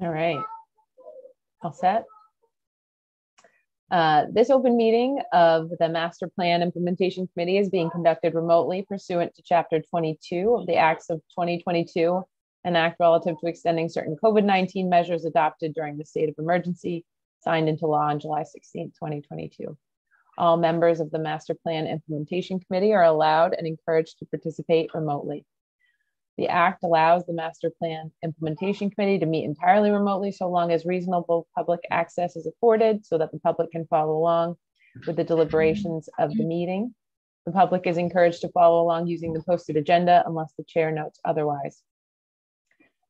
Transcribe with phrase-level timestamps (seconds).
[0.00, 0.40] All right.
[1.62, 2.04] All set?
[3.90, 9.34] Uh, this open meeting of the Master Plan Implementation Committee is being conducted remotely pursuant
[9.34, 12.22] to Chapter 22 of the Acts of 2022,
[12.64, 17.06] an act relative to extending certain COVID-19 measures adopted during the state of emergency,
[17.40, 19.76] signed into law on July 16, 2022.
[20.36, 25.46] All members of the Master Plan Implementation Committee are allowed and encouraged to participate remotely.
[26.38, 30.86] The act allows the master plan implementation committee to meet entirely remotely so long as
[30.86, 34.54] reasonable public access is afforded so that the public can follow along
[35.04, 36.94] with the deliberations of the meeting.
[37.44, 41.18] The public is encouraged to follow along using the posted agenda unless the chair notes
[41.24, 41.82] otherwise.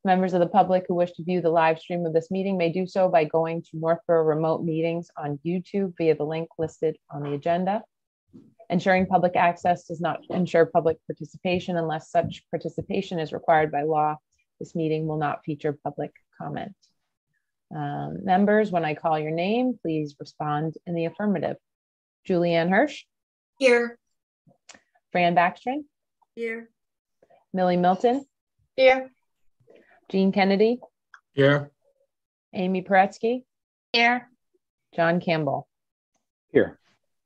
[0.06, 2.72] Members of the public who wish to view the live stream of this meeting may
[2.72, 7.24] do so by going to Northborough Remote Meetings on YouTube via the link listed on
[7.24, 7.83] the agenda.
[8.70, 14.16] Ensuring public access does not ensure public participation unless such participation is required by law.
[14.60, 16.75] This meeting will not feature public comment.
[17.75, 21.56] Um, members, when I call your name, please respond in the affirmative.
[22.28, 23.05] Julianne Hirsch.
[23.58, 23.98] Here.
[25.12, 25.84] Fran Backstrom.
[26.34, 26.69] Here.
[27.55, 28.27] Millie Milton.
[28.77, 29.10] Here.
[30.10, 30.80] Jean Kennedy.
[31.32, 31.70] Here.
[32.53, 33.44] Amy Paretsky.
[33.94, 34.28] Here.
[34.94, 35.66] John Campbell.
[36.53, 36.78] Here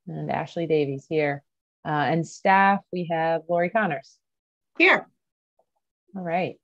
[0.09, 1.43] and Ashley Davies here.
[1.85, 4.19] Uh, and staff, we have Lori Connors.
[4.79, 5.07] Here.
[6.17, 6.57] All right.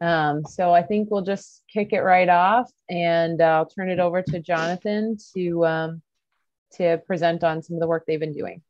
[0.00, 3.98] Um, so I think we'll just kick it right off and uh, I'll turn it
[3.98, 6.02] over to Jonathan to, um,
[6.74, 8.62] to present on some of the work they've been doing.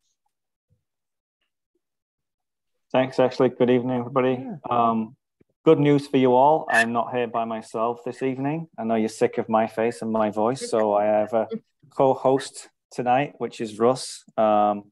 [2.92, 3.48] Thanks, Ashley.
[3.48, 4.38] Good evening, everybody.
[4.40, 4.56] Yeah.
[4.70, 5.16] Um,
[5.64, 6.66] good news for you all.
[6.70, 8.68] I'm not here by myself this evening.
[8.78, 11.48] I know you're sick of my face and my voice, so I have a
[11.90, 14.84] co-host tonight, which is Russ um,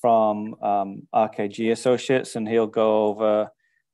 [0.00, 3.50] from um, RKG Associates, and he'll go over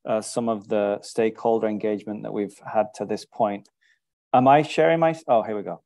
[0.06, 3.68] uh, some of the stakeholder engagement that we've had to this point.
[4.32, 5.14] Am I sharing my?
[5.28, 5.82] Oh, here we go.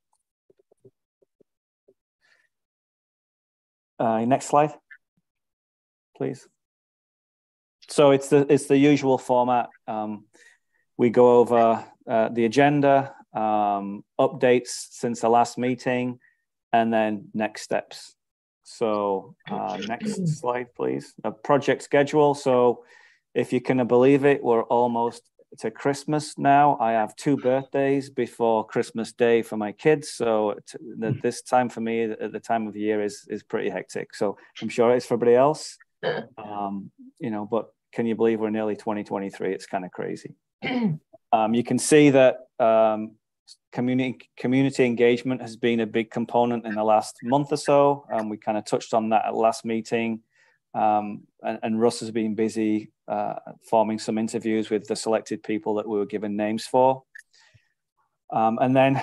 [3.99, 4.73] Uh, next slide,
[6.17, 6.47] please.
[7.91, 9.69] So it's the it's the usual format.
[9.87, 10.27] Um,
[10.97, 16.19] we go over uh, the agenda, um, updates since the last meeting,
[16.73, 18.15] and then next steps.
[18.63, 21.15] So uh, next slide, please.
[21.25, 22.35] A project schedule.
[22.35, 22.85] So
[23.35, 25.23] if you can believe it, we're almost
[25.59, 26.77] to Christmas now.
[26.79, 30.11] I have two birthdays before Christmas Day for my kids.
[30.11, 30.57] So
[30.89, 34.15] this time for me, at the time of the year is, is pretty hectic.
[34.15, 35.79] So I'm sure it's for everybody else.
[36.39, 39.53] Um, you know, but can you believe we're nearly 2023?
[39.53, 40.35] It's kind of crazy.
[41.31, 43.17] Um, you can see that um,
[43.73, 48.05] community community engagement has been a big component in the last month or so.
[48.13, 50.21] Um, we kind of touched on that at last meeting.
[50.75, 53.35] Um, and, and, Russ has been busy uh,
[53.69, 57.05] forming some interviews with the selected people that we were given names for.
[58.31, 59.01] Um, and then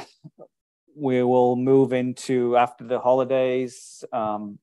[0.96, 4.60] we will move into, after the holidays, um,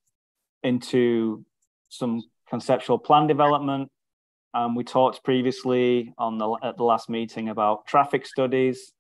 [0.63, 1.45] into
[1.89, 3.91] some conceptual plan development.
[4.55, 8.93] Um, we talked previously on the, at the last meeting about traffic studies.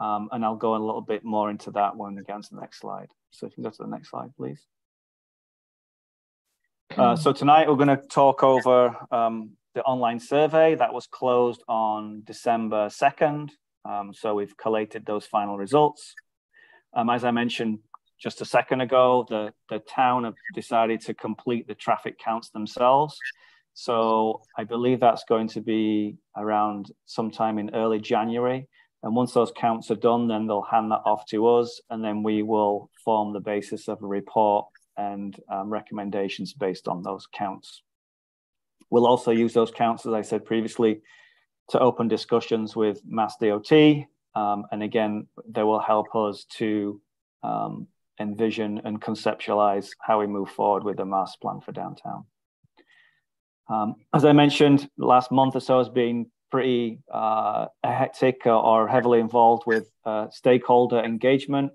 [0.00, 2.54] Um, and I'll go a little bit more into that when we get on to
[2.54, 3.10] the next slide.
[3.30, 4.66] So if you go to the next slide, please.
[6.96, 11.62] Uh, so tonight we're going to talk over um, the online survey that was closed
[11.68, 13.50] on December 2nd.
[13.84, 16.14] Um, so we've collated those final results.
[16.94, 17.78] Um, as I mentioned
[18.20, 23.18] just a second ago, the, the town have decided to complete the traffic counts themselves.
[23.74, 28.68] So I believe that's going to be around sometime in early January.
[29.02, 32.22] And once those counts are done, then they'll hand that off to us, and then
[32.22, 37.82] we will form the basis of a report and um, recommendations based on those counts.
[38.90, 41.00] We'll also use those counts, as I said previously,
[41.70, 43.72] to open discussions with Mass DOT.
[44.34, 47.00] Um, and again, they will help us to
[47.42, 47.88] um,
[48.20, 52.24] envision and conceptualize how we move forward with the mass plan for downtown.
[53.68, 59.20] Um, as I mentioned, last month or so has been pretty uh, hectic or heavily
[59.20, 61.72] involved with uh, stakeholder engagement.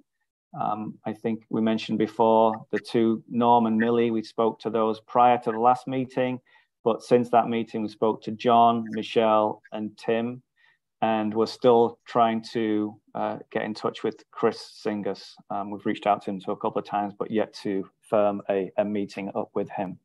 [0.58, 5.02] Um, I think we mentioned before the two, Norm and Millie, we spoke to those
[5.02, 6.40] prior to the last meeting.
[6.84, 10.44] But since that meeting, we spoke to John, Michelle, and Tim.
[11.02, 15.34] And we're still trying to uh, get in touch with Chris Singus.
[15.50, 18.44] Um, we've reached out to him to a couple of times, but yet to firm
[18.48, 19.98] a, a meeting up with him.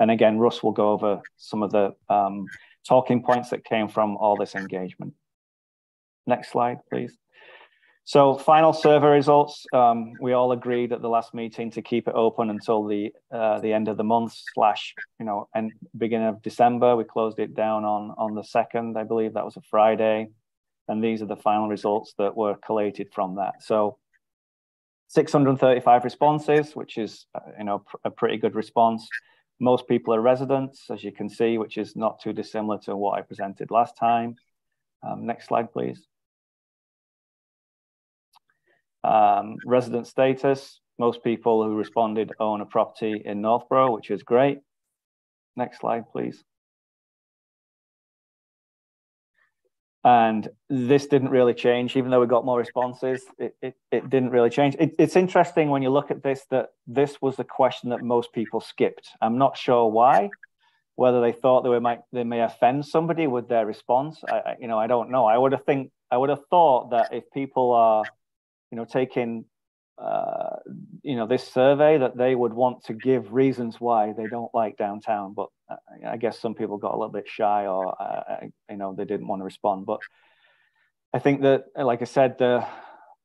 [0.00, 2.46] And again, Russ will go over some of the um,
[2.86, 5.14] talking points that came from all this engagement.
[6.26, 7.16] Next slide, please.
[8.06, 12.14] So final survey results, um, we all agreed at the last meeting to keep it
[12.14, 16.42] open until the uh, the end of the month slash, you know, and beginning of
[16.42, 16.96] December.
[16.96, 20.28] We closed it down on, on the second, I believe that was a Friday.
[20.86, 23.62] And these are the final results that were collated from that.
[23.62, 23.96] So
[25.08, 29.08] 635 responses, which is uh, you know a pretty good response.
[29.60, 33.18] Most people are residents, as you can see, which is not too dissimilar to what
[33.18, 34.36] I presented last time.
[35.02, 36.06] Um, next slide, please.
[39.04, 44.60] Um, resident status, most people who responded own a property in Northborough, which is great.
[45.56, 46.42] Next slide, please.
[50.04, 54.30] And this didn't really change, even though we got more responses, it, it, it didn't
[54.30, 54.76] really change.
[54.78, 58.30] It, it's interesting when you look at this that this was the question that most
[58.34, 59.08] people skipped.
[59.22, 60.28] I'm not sure why,
[60.96, 64.22] whether they thought they, might, they may offend somebody with their response.
[64.28, 65.24] I, I, you know, I don't know.
[65.24, 68.04] I would have think I would have thought that if people are,
[68.70, 69.46] you know, taking
[69.98, 70.56] uh,
[71.02, 74.76] you know this survey that they would want to give reasons why they don't like
[74.76, 75.76] downtown but uh,
[76.08, 79.28] i guess some people got a little bit shy or uh, you know they didn't
[79.28, 79.86] want to respond.
[79.86, 80.00] But
[81.12, 82.66] i think that like i said the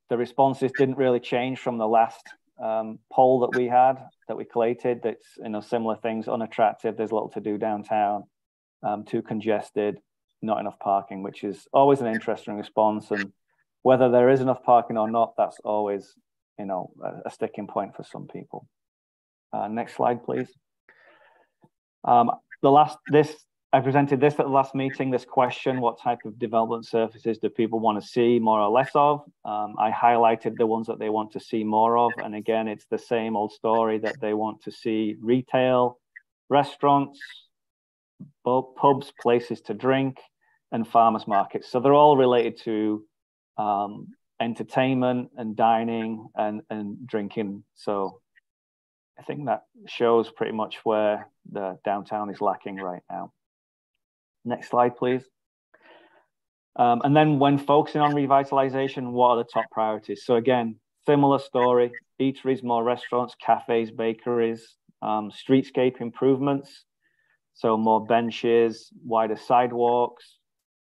[0.10, 2.24] the responses didn't really change from the last
[2.64, 3.96] um, poll that we had
[4.28, 8.24] that we collated that's you know similar things unattractive there's little to do downtown
[8.84, 10.00] um, too congested
[10.42, 13.12] not enough parking which is always an interesting response.
[13.12, 13.32] And
[13.82, 16.14] whether there is enough parking or not that's always
[16.60, 18.68] you know, a, a sticking point for some people.
[19.52, 20.50] Uh, next slide, please.
[22.04, 22.30] Um,
[22.62, 23.34] the last, this,
[23.72, 27.50] I presented this at the last meeting, this question, what type of development surfaces do
[27.50, 29.22] people want to see more or less of?
[29.46, 32.12] Um, I highlighted the ones that they want to see more of.
[32.24, 36.00] And again, it's the same old story that they want to see retail,
[36.50, 37.20] restaurants,
[38.44, 40.20] pubs, places to drink,
[40.72, 41.72] and farmers markets.
[41.72, 43.04] So they're all related to
[43.58, 44.08] um,
[44.40, 47.64] entertainment and dining and, and drinking.
[47.76, 48.22] So
[49.20, 53.34] I think that shows pretty much where the downtown is lacking right now.
[54.46, 55.24] Next slide, please.
[56.76, 60.24] Um, and then when focusing on revitalization, what are the top priorities?
[60.24, 66.86] So again, similar story, eateries, more restaurants, cafes, bakeries, um, streetscape improvements.
[67.54, 70.38] So more benches, wider sidewalks,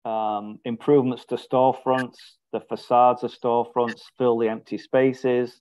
[0.05, 2.17] um, improvements to storefronts,
[2.59, 5.61] the facades of storefronts, fill the empty spaces,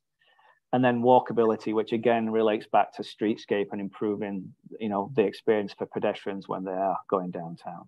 [0.72, 5.74] and then walkability, which again relates back to streetscape and improving, you know, the experience
[5.78, 7.88] for pedestrians when they are going downtown.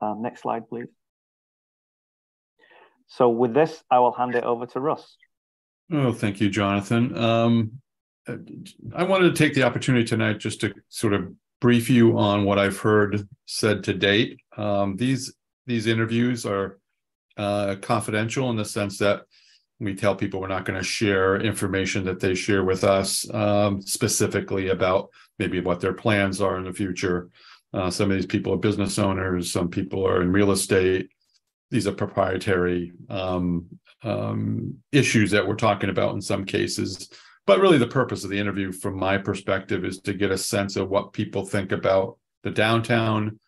[0.00, 0.88] Um, next slide, please.
[3.08, 5.16] So with this, I will hand it over to Russ.
[5.92, 7.16] Oh, thank you, Jonathan.
[7.16, 7.72] Um,
[8.94, 12.58] I wanted to take the opportunity tonight just to sort of brief you on what
[12.58, 14.38] I've heard said to date.
[14.56, 15.34] Um, these
[15.66, 16.78] these interviews are
[17.36, 19.22] uh, confidential in the sense that
[19.78, 23.80] we tell people we're not going to share information that they share with us um,
[23.80, 27.30] specifically about maybe what their plans are in the future.
[27.72, 31.08] Uh, some of these people are business owners, some people are in real estate.
[31.70, 33.66] These are proprietary um,
[34.02, 37.10] um, issues that we're talking about in some cases.
[37.46, 40.76] But really, the purpose of the interview, from my perspective, is to get a sense
[40.76, 43.38] of what people think about the downtown,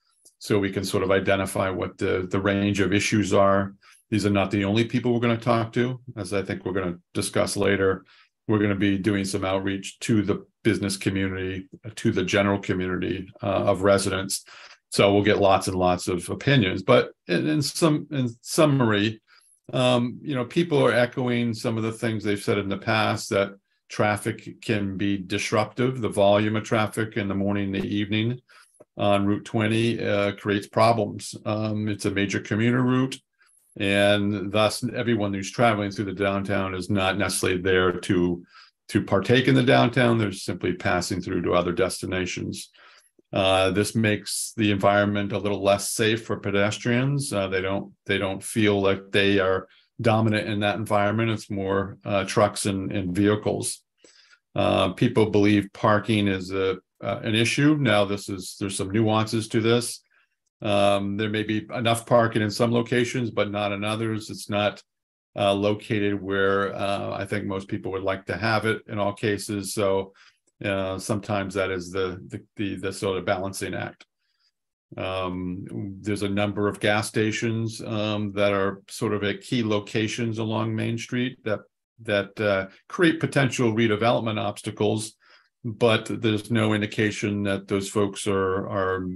[0.43, 3.77] so we can sort of identify what the the range of issues are.
[4.11, 6.73] These are not the only people we're going to talk to, as I think we're
[6.73, 8.05] going to discuss later.
[8.49, 13.29] We're going to be doing some outreach to the business community, to the general community
[13.41, 14.45] uh, of residents.
[14.89, 16.83] So we'll get lots and lots of opinions.
[16.83, 19.23] But in, in some in summary,
[19.73, 23.31] um, you know, people are echoing some of the things they've said in the past
[23.31, 23.51] that
[23.89, 26.01] traffic can be disruptive.
[26.01, 28.41] The volume of traffic in the morning the evening
[28.97, 31.35] on Route 20 uh, creates problems.
[31.45, 33.19] Um, it's a major commuter route,
[33.79, 38.45] and thus everyone who's traveling through the downtown is not necessarily there to
[38.89, 40.19] to partake in the downtown.
[40.19, 42.71] They're simply passing through to other destinations.
[43.33, 47.33] Uh, this makes the environment a little less safe for pedestrians.
[47.33, 49.69] Uh, they don't they don't feel like they are
[50.01, 51.31] dominant in that environment.
[51.31, 53.83] It's more uh, trucks and, and vehicles.
[54.55, 57.77] Uh, people believe parking is a uh, an issue.
[57.79, 60.01] Now, this is there's some nuances to this.
[60.61, 64.31] Um, there may be enough parking in some locations, but not in others.
[64.31, 64.83] It's not
[65.35, 69.13] uh, located where uh, I think most people would like to have it in all
[69.13, 69.75] cases.
[69.75, 70.13] So
[70.65, 74.07] uh, sometimes that is the, the, the the sort of balancing act.
[74.97, 75.65] Um,
[76.01, 80.77] there's a number of gas stations um, that are sort of at key locations along
[80.77, 81.61] Main Street that
[82.03, 85.15] that uh, create potential redevelopment obstacles
[85.65, 89.07] but there's no indication that those folks are are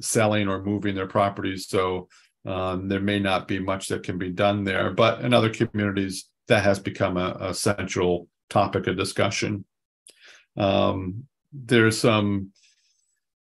[0.00, 1.66] selling or moving their properties.
[1.68, 2.08] So
[2.46, 4.90] um, there may not be much that can be done there.
[4.90, 9.64] But in other communities, that has become a, a central topic of discussion.
[10.56, 12.51] Um, there's some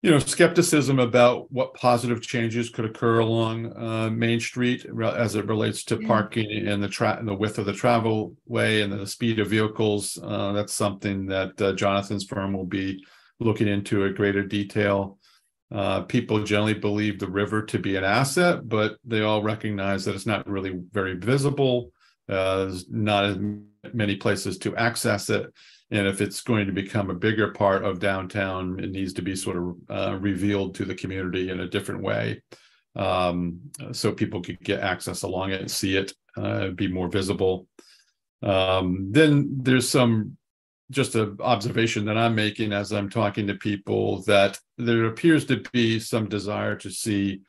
[0.03, 5.47] you know, skepticism about what positive changes could occur along uh, Main Street as it
[5.47, 9.07] relates to parking and the tra- and the width of the travel way and the
[9.07, 10.17] speed of vehicles.
[10.23, 13.05] Uh, that's something that uh, Jonathan's firm will be
[13.41, 15.19] looking into in greater detail.
[15.75, 20.15] Uh, people generally believe the river to be an asset, but they all recognize that
[20.15, 21.93] it's not really very visible.
[22.29, 23.39] Uh, there's not as
[23.93, 25.53] many places to access it.
[25.91, 29.35] And if it's going to become a bigger part of downtown, it needs to be
[29.35, 32.43] sort of uh, revealed to the community in a different way.
[32.95, 33.61] Um,
[33.93, 37.69] so people could get access along it and see it, uh, be more visible.
[38.43, 40.37] Um, then there's some
[40.91, 45.63] just an observation that I'm making as I'm talking to people that there appears to
[45.73, 47.43] be some desire to see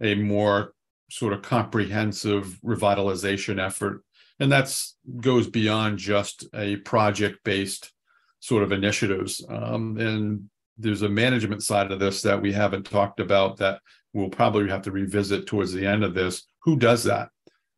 [0.00, 0.74] a more
[1.10, 4.03] sort of comprehensive revitalization effort
[4.40, 7.92] and that's goes beyond just a project based
[8.40, 9.44] sort of initiatives.
[9.48, 13.80] Um, and there's a management side of this that we haven't talked about that
[14.12, 16.42] we'll probably have to revisit towards the end of this.
[16.62, 17.28] Who does that?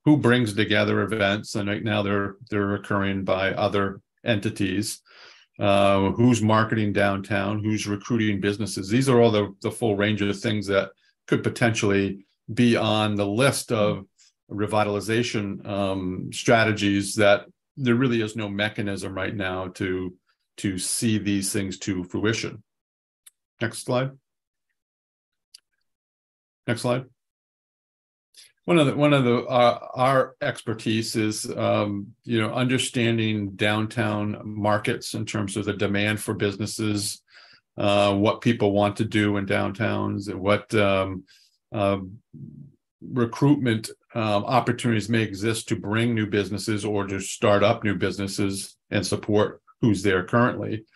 [0.04, 1.54] Who brings together events?
[1.54, 5.00] And right now they're they're occurring by other entities.
[5.58, 7.62] Uh, who's marketing downtown?
[7.64, 8.88] Who's recruiting businesses?
[8.88, 10.90] These are all the, the full range of things that
[11.26, 14.04] could potentially be on the list of
[14.50, 20.14] revitalization um, strategies that there really is no mechanism right now to
[20.58, 22.62] to see these things to fruition.
[23.60, 24.12] Next slide.
[26.66, 27.04] Next slide.
[28.64, 34.40] One of the one of the uh, our expertise is um, you know understanding downtown
[34.44, 37.22] markets in terms of the demand for businesses,
[37.78, 41.22] uh, what people want to do in downtowns, and what um,
[41.72, 41.98] uh,
[43.00, 48.74] recruitment um, opportunities may exist to bring new businesses or to start up new businesses
[48.90, 50.86] and support who's there currently.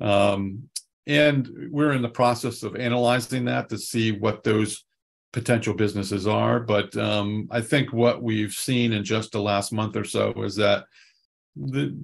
[0.00, 0.70] Um,
[1.06, 4.86] and we're in the process of analyzing that to see what those
[5.34, 6.60] potential businesses are.
[6.60, 10.56] But um, I think what we've seen in just the last month or so is
[10.56, 10.84] that
[11.54, 11.94] the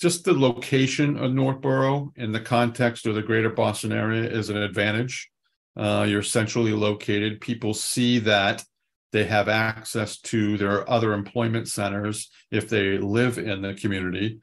[0.00, 4.56] just the location of Northborough in the context of the greater Boston area is an
[4.56, 5.28] advantage.
[5.76, 7.40] Uh, you're centrally located.
[7.40, 8.64] People see that
[9.12, 14.40] they have access to their other employment centers if they live in the community.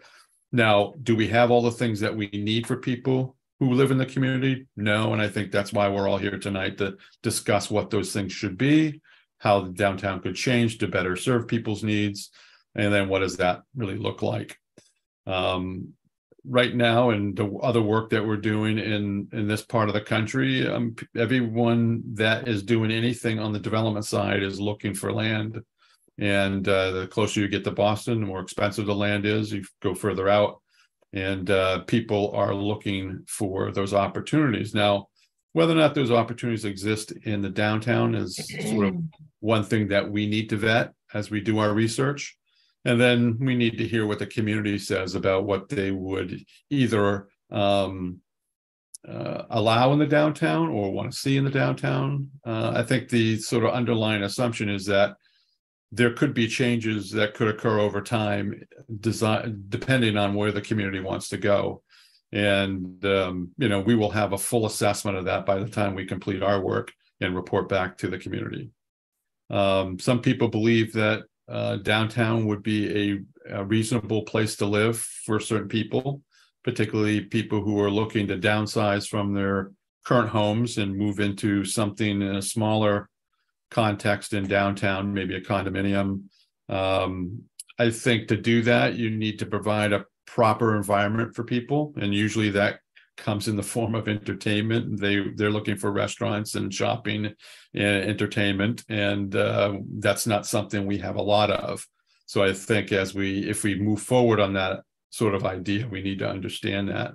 [0.52, 3.98] Now, do we have all the things that we need for people who live in
[3.98, 4.68] the community?
[4.76, 5.14] No.
[5.14, 8.58] And I think that's why we're all here tonight to discuss what those things should
[8.58, 9.02] be,
[9.40, 12.30] how the downtown could change to better serve people's needs,
[12.76, 14.58] and then what does that really look like?
[15.26, 15.94] Um,
[16.50, 20.02] right now and the other work that we're doing in in this part of the
[20.02, 25.62] country um, everyone that is doing anything on the development side is looking for land.
[26.20, 29.64] And uh, the closer you get to boston the more expensive the land is you
[29.82, 30.62] go further out.
[31.14, 34.74] And uh, people are looking for those opportunities.
[34.74, 35.08] Now
[35.54, 38.36] whether or not those opportunities exist in the downtown is
[38.70, 38.96] sort of
[39.40, 42.38] one thing that we need to vet as we do our research
[42.86, 47.28] and then we need to hear what the community says about what they would either
[47.52, 48.22] um,
[49.08, 52.30] uh, allow in the downtown or want to see in the downtown.
[52.46, 55.16] Uh, I think the sort of underlying assumption is that
[55.92, 58.62] there could be changes that could occur over time,
[59.00, 61.82] design, depending on where the community wants to go.
[62.34, 65.96] And, um, you know, we will have a full assessment of that by the time
[65.96, 66.92] we complete our work
[67.22, 68.70] and report back to the community.
[69.50, 75.00] Um, some people believe that uh, downtown would be a, a, reasonable place to live
[75.00, 76.22] for certain people,
[76.64, 79.72] particularly people who are looking to downsize from their
[80.04, 83.10] current homes and move into something in a smaller
[83.72, 86.24] context in downtown, maybe a condominium.
[86.70, 87.44] Um,
[87.80, 92.14] I think to do that, you need to provide a proper environment for people, and
[92.14, 92.80] usually that
[93.18, 95.00] comes in the form of entertainment.
[95.00, 97.34] They they're looking for restaurants and shopping
[97.74, 101.86] and entertainment, and uh, that's not something we have a lot of.
[102.26, 106.02] So I think as we if we move forward on that sort of idea, we
[106.02, 107.12] need to understand that.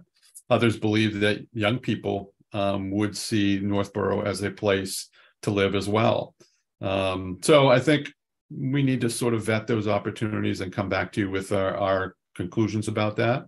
[0.51, 5.09] Others believe that young people um, would see Northborough as a place
[5.43, 6.35] to live as well.
[6.81, 8.13] Um, so I think
[8.51, 11.77] we need to sort of vet those opportunities and come back to you with our,
[11.77, 13.45] our conclusions about that.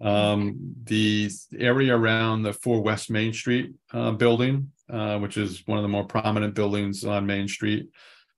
[0.00, 5.78] Um, the area around the 4 West Main Street uh, building, uh, which is one
[5.78, 7.88] of the more prominent buildings on Main Street,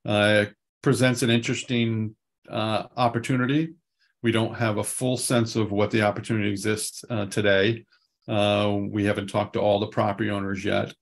[0.05, 0.47] uh,
[0.83, 2.15] presents an interesting
[2.49, 3.75] uh, opportunity.
[4.23, 7.85] We don't have a full sense of what the opportunity exists uh, today.
[8.27, 10.95] We haven't talked to all the property owners yet,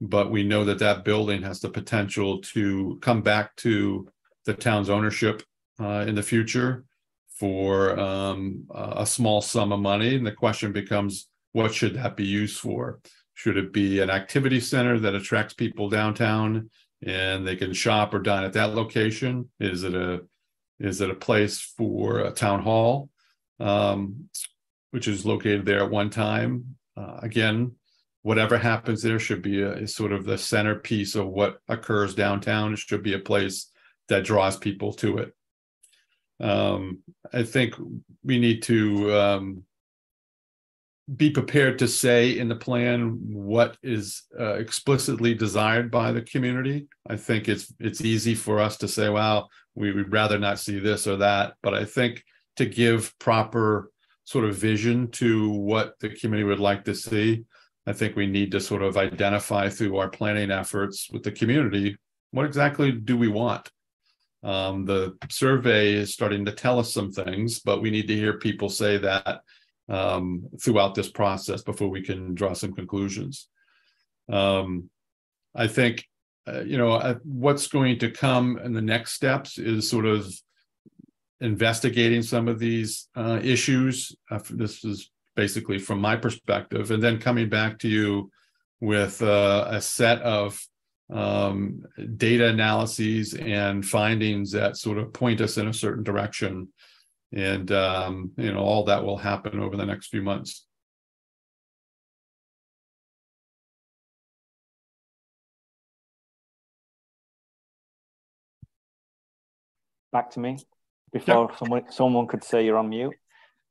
[0.00, 4.08] but we know that that building has the potential to come back to
[4.44, 5.42] the town's ownership
[5.78, 6.84] in the future
[7.38, 10.14] for um, a small sum of money.
[10.14, 13.00] And the question becomes, what should that be used for?
[13.34, 16.70] Should it be an activity center that attracts people downtown
[17.04, 19.50] and they can shop or dine at that location?
[19.58, 20.22] Is it a
[20.80, 23.08] is it a place for a town hall,
[23.60, 24.28] um,
[24.90, 26.76] which is located there at one time?
[26.96, 27.72] Uh, again,
[28.22, 32.72] whatever happens there should be a, is sort of the centerpiece of what occurs downtown.
[32.72, 33.70] It should be a place
[34.08, 35.34] that draws people to it.
[36.40, 37.74] Um, I think
[38.22, 39.62] we need to um,
[41.16, 46.88] be prepared to say in the plan what is uh, explicitly desired by the community.
[47.08, 50.78] I think it's it's easy for us to say, "Well, we would rather not see
[50.78, 52.24] this or that," but I think
[52.56, 53.90] to give proper
[54.24, 57.44] sort of vision to what the community would like to see,
[57.86, 61.96] I think we need to sort of identify through our planning efforts with the community
[62.30, 63.70] what exactly do we want.
[64.44, 68.38] Um, the survey is starting to tell us some things, but we need to hear
[68.38, 69.40] people say that
[69.88, 73.48] um, throughout this process before we can draw some conclusions.
[74.30, 74.90] Um,
[75.54, 76.06] I think,
[76.46, 80.30] uh, you know, uh, what's going to come in the next steps is sort of
[81.40, 84.14] investigating some of these uh, issues.
[84.30, 88.30] Uh, this is basically from my perspective, and then coming back to you
[88.80, 90.60] with uh, a set of
[91.14, 91.84] um,
[92.16, 96.68] data analyses and findings that sort of point us in a certain direction.
[97.32, 100.66] And um, you know all that will happen over the next few months.
[110.12, 110.58] Back to me
[111.12, 113.14] before someone someone could say you're on mute.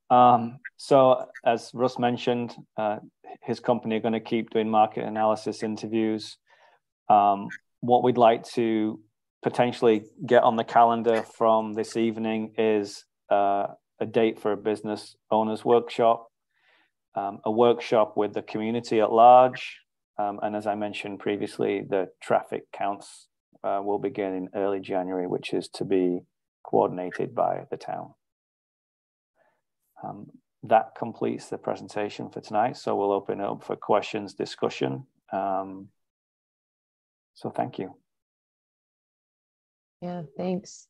[0.09, 2.99] Um, so as russ mentioned uh,
[3.41, 6.37] his company are going to keep doing market analysis interviews
[7.09, 7.49] um,
[7.81, 8.99] what we'd like to
[9.41, 13.67] potentially get on the calendar from this evening is uh,
[13.99, 16.27] a date for a business owners workshop,
[17.15, 19.79] um, a workshop with the community at large,
[20.17, 23.27] um, and as I mentioned previously, the traffic counts
[23.63, 26.21] uh, will begin in early January, which is to be
[26.63, 28.13] coordinated by the town.
[30.03, 30.27] Um,
[30.63, 32.77] that completes the presentation for tonight.
[32.77, 35.05] So we'll open it up for questions, discussion.
[35.31, 35.89] Um,
[37.33, 37.95] so thank you.
[40.01, 40.87] Yeah, thanks.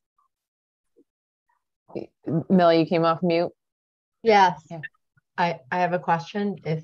[2.50, 3.52] Millie, you came off mute.
[4.24, 4.60] Yes.
[4.72, 4.82] Yeah.
[5.38, 6.84] I, I have a question if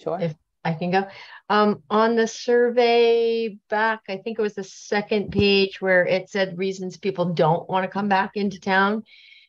[0.00, 1.06] sure if I can go.
[1.48, 6.58] Um, on the survey back, I think it was the second page where it said
[6.58, 9.04] reasons people don't want to come back into town.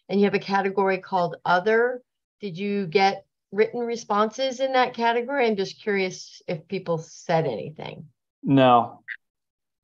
[0.07, 2.01] And you have a category called other.
[2.39, 5.47] Did you get written responses in that category?
[5.47, 8.05] I'm just curious if people said anything.
[8.43, 9.03] No,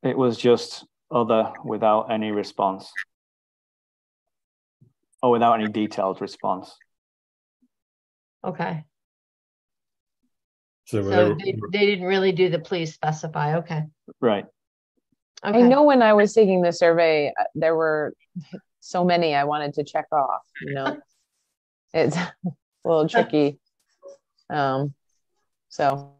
[0.03, 2.91] it was just other without any response
[5.21, 6.75] or without any detailed response.
[8.43, 8.83] Okay.
[10.85, 13.57] So, so they, they, didn't really do the please specify.
[13.57, 13.83] Okay.
[14.21, 14.45] Right.
[15.45, 15.59] Okay.
[15.59, 18.13] I know when I was taking the survey, uh, there were
[18.79, 20.97] so many I wanted to check off, you know,
[21.93, 22.33] it's a
[22.85, 23.59] little tricky.
[24.49, 24.93] Um,
[25.69, 26.16] so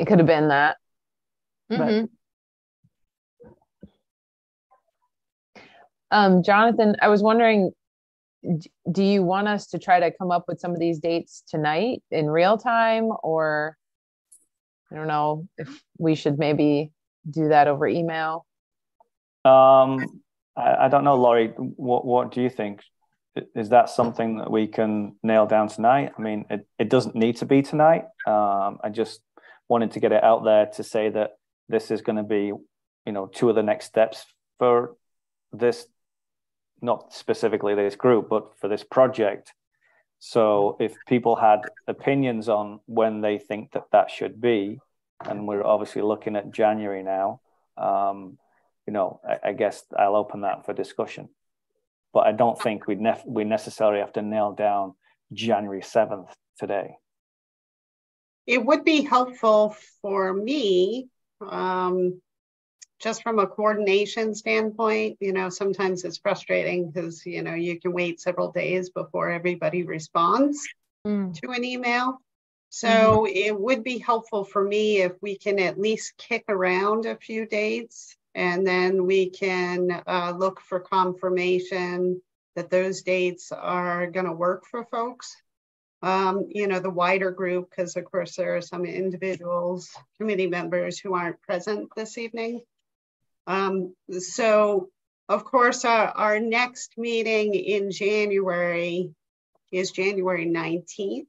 [0.00, 0.78] it could have been that.
[1.70, 2.06] Mm-hmm.
[6.10, 7.72] Um, Jonathan, I was wondering,
[8.90, 12.02] do you want us to try to come up with some of these dates tonight
[12.10, 13.76] in real time, or
[14.90, 16.92] I don't know if we should maybe
[17.28, 18.46] do that over email?
[19.44, 20.22] Um,
[20.56, 21.48] I, I don't know, Lori.
[21.48, 22.80] What What do you think?
[23.54, 26.12] Is that something that we can nail down tonight?
[26.18, 28.06] I mean, it, it doesn't need to be tonight.
[28.26, 29.20] Um, I just
[29.70, 32.52] wanted to get it out there to say that this is going to be,
[33.06, 34.26] you know, two of the next steps
[34.58, 34.96] for
[35.52, 35.86] this
[36.82, 39.52] not specifically this group, but for this project.
[40.18, 44.78] So if people had opinions on when they think that that should be,
[45.24, 47.40] and we're obviously looking at January now,
[47.76, 48.38] um,
[48.86, 51.28] you know, I, I, guess I'll open that for discussion.
[52.12, 54.94] But I don't think we nef- we necessarily have to nail down
[55.32, 56.96] January seventh today.
[58.50, 61.06] It would be helpful for me
[61.40, 62.20] um,
[62.98, 67.92] just from a coordination standpoint, you know, sometimes it's frustrating because, you know, you can
[67.92, 70.66] wait several days before everybody responds
[71.06, 71.32] mm.
[71.40, 72.20] to an email.
[72.70, 73.36] So mm-hmm.
[73.36, 77.46] it would be helpful for me if we can at least kick around a few
[77.46, 82.20] dates and then we can uh, look for confirmation
[82.56, 85.36] that those dates are going to work for folks.
[86.02, 90.98] Um, you know, the wider group, because of course there are some individuals, committee members
[90.98, 92.62] who aren't present this evening.
[93.46, 94.88] Um, so,
[95.28, 99.14] of course, our, our next meeting in January
[99.70, 101.26] is January 19th.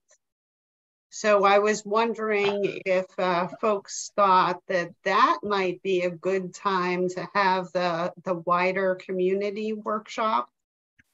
[1.14, 7.10] So I was wondering if uh, folks thought that that might be a good time
[7.10, 10.50] to have the, the wider community workshop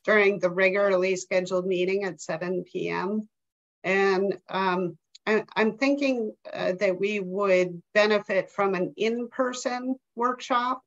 [0.04, 3.28] during the regularly scheduled meeting at 7 p.m.
[3.84, 10.82] And um, I, am thinking uh, that we would benefit from an in-person workshop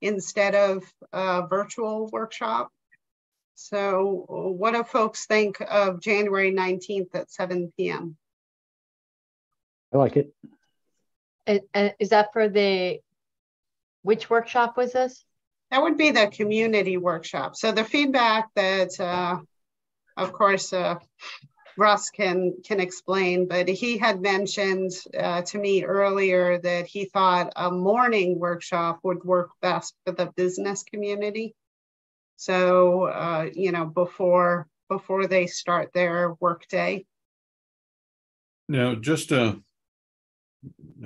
[0.00, 2.70] instead of a virtual workshop.
[3.54, 8.16] So what do folks think of January 19th at 7 p.m.?
[9.92, 10.34] I like it.
[11.46, 13.00] And, and is that for the,
[14.02, 15.24] which workshop was this?
[15.70, 17.54] That would be the community workshop.
[17.56, 19.38] So the feedback that, uh,
[20.16, 20.96] of course, uh,
[21.76, 27.52] Russ can can explain, but he had mentioned uh, to me earlier that he thought
[27.56, 31.54] a morning workshop would work best for the business community.
[32.36, 37.04] So uh, you know before before they start their workday.
[38.68, 39.62] Now, just to,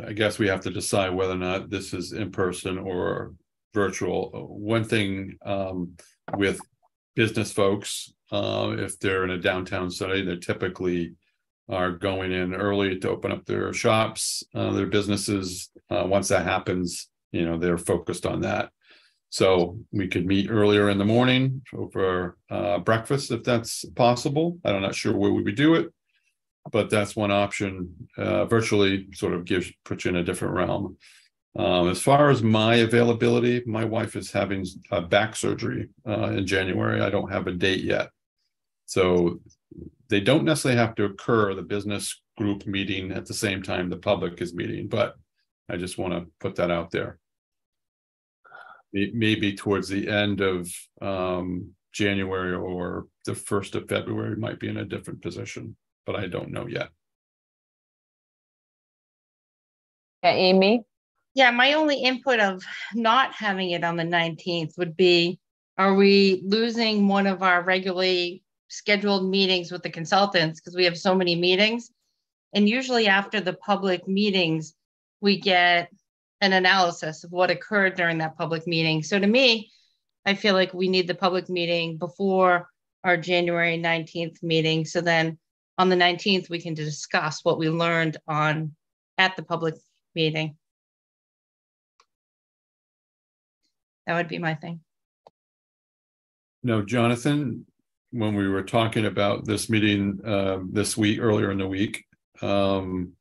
[0.07, 3.35] I guess we have to decide whether or not this is in person or
[3.75, 4.31] virtual.
[4.49, 5.97] One thing um,
[6.37, 6.61] with
[7.17, 11.15] business folks, uh, if they're in a downtown setting, they typically
[11.69, 15.71] are going in early to open up their shops, uh, their businesses.
[15.91, 18.71] Uh, once that happens, you know, they're focused on that.
[19.31, 24.59] So we could meet earlier in the morning over uh, breakfast if that's possible.
[24.65, 25.93] I'm not sure where we would do it,
[26.73, 28.09] but that's one option.
[28.17, 30.97] Uh, virtually sort of gives puts you in a different realm.
[31.57, 34.65] Um, as far as my availability, my wife is having
[35.09, 37.03] back surgery uh, in January.
[37.03, 38.11] I don't have a date yet.
[38.89, 39.41] So
[40.09, 43.99] they don't necessarily have to occur the business group meeting at the same time the
[43.99, 45.15] public is meeting, but
[45.69, 47.19] I just want to put that out there.
[48.95, 50.73] Maybe towards the end of
[51.03, 56.27] um, January or the first of February might be in a different position, but I
[56.27, 56.89] don't know yet.
[60.23, 60.85] Yeah, Amy?
[61.35, 62.63] Yeah, my only input of
[62.95, 65.39] not having it on the 19th would be
[65.77, 70.99] are we losing one of our regularly scheduled meetings with the consultants because we have
[70.99, 71.91] so many meetings?
[72.55, 74.75] And usually after the public meetings,
[75.21, 75.91] we get
[76.41, 79.03] an analysis of what occurred during that public meeting.
[79.03, 79.71] So to me,
[80.25, 82.69] I feel like we need the public meeting before
[83.05, 84.85] our January 19th meeting.
[84.85, 85.39] So then
[85.79, 88.75] on the 19th, we can discuss what we learned on
[89.17, 89.75] at the public
[90.15, 90.57] meeting.
[94.07, 94.81] That would be my thing.
[96.63, 97.67] No, Jonathan,
[98.11, 102.05] when we were talking about this meeting uh, this week, earlier in the week,
[102.43, 103.13] um,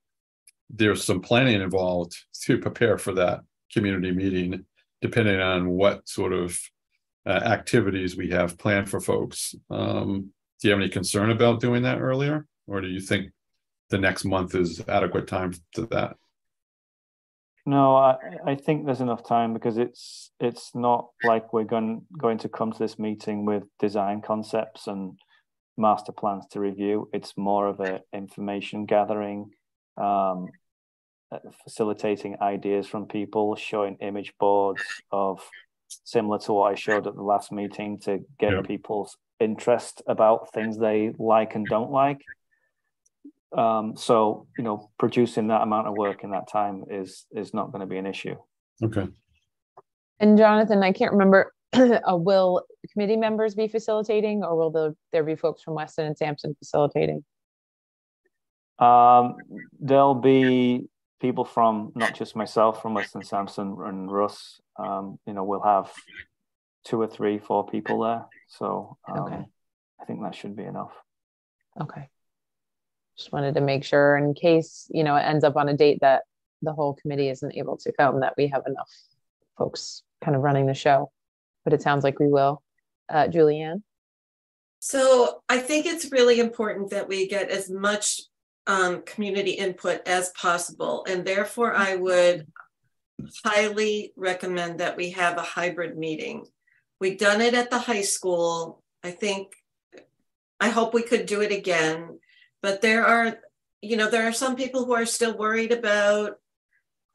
[0.69, 4.65] there's some planning involved to prepare for that community meeting,
[5.01, 6.59] depending on what sort of
[7.25, 9.55] uh, activities we have planned for folks.
[9.69, 13.31] Um, do you have any concern about doing that earlier, or do you think
[13.89, 16.15] the next month is adequate time to that?
[17.67, 22.37] No, I, I think there's enough time because it's it's not like we're going going
[22.37, 25.19] to come to this meeting with design concepts and
[25.77, 27.09] master plans to review.
[27.11, 29.51] It's more of a information gathering,
[29.97, 30.47] um,
[31.29, 35.41] uh, facilitating ideas from people, showing image boards of
[36.05, 38.65] similar to what I showed at the last meeting to get yep.
[38.65, 42.21] people's interest about things they like and don't like.
[43.55, 47.71] Um, so you know, producing that amount of work in that time is is not
[47.71, 48.35] going to be an issue.
[48.83, 49.07] Okay.
[50.19, 51.53] And Jonathan, I can't remember.
[51.73, 56.17] uh, will committee members be facilitating, or will there, there be folks from Weston and
[56.17, 57.23] Sampson facilitating?
[58.79, 59.35] Um,
[59.79, 60.87] there'll be
[61.19, 64.61] people from not just myself, from Weston Sampson and Russ.
[64.77, 65.91] Um, you know, we'll have
[66.85, 68.25] two or three, four people there.
[68.47, 69.45] So um, okay.
[69.99, 70.93] I think that should be enough.
[71.81, 72.07] Okay
[73.17, 75.99] just wanted to make sure in case you know it ends up on a date
[76.01, 76.23] that
[76.61, 78.89] the whole committee isn't able to come that we have enough
[79.57, 81.11] folks kind of running the show.
[81.63, 82.61] But it sounds like we will.
[83.09, 83.81] Uh, julianne?
[84.79, 88.21] So i think it's really important that we get as much
[88.67, 91.05] um, community input as possible.
[91.07, 92.47] And therefore i would
[93.43, 96.45] highly recommend that we have a hybrid meeting.
[96.99, 98.83] We've done it at the high school.
[99.03, 99.53] I think
[100.59, 102.19] i hope we could do it again
[102.61, 103.37] but there are
[103.81, 106.39] you know there are some people who are still worried about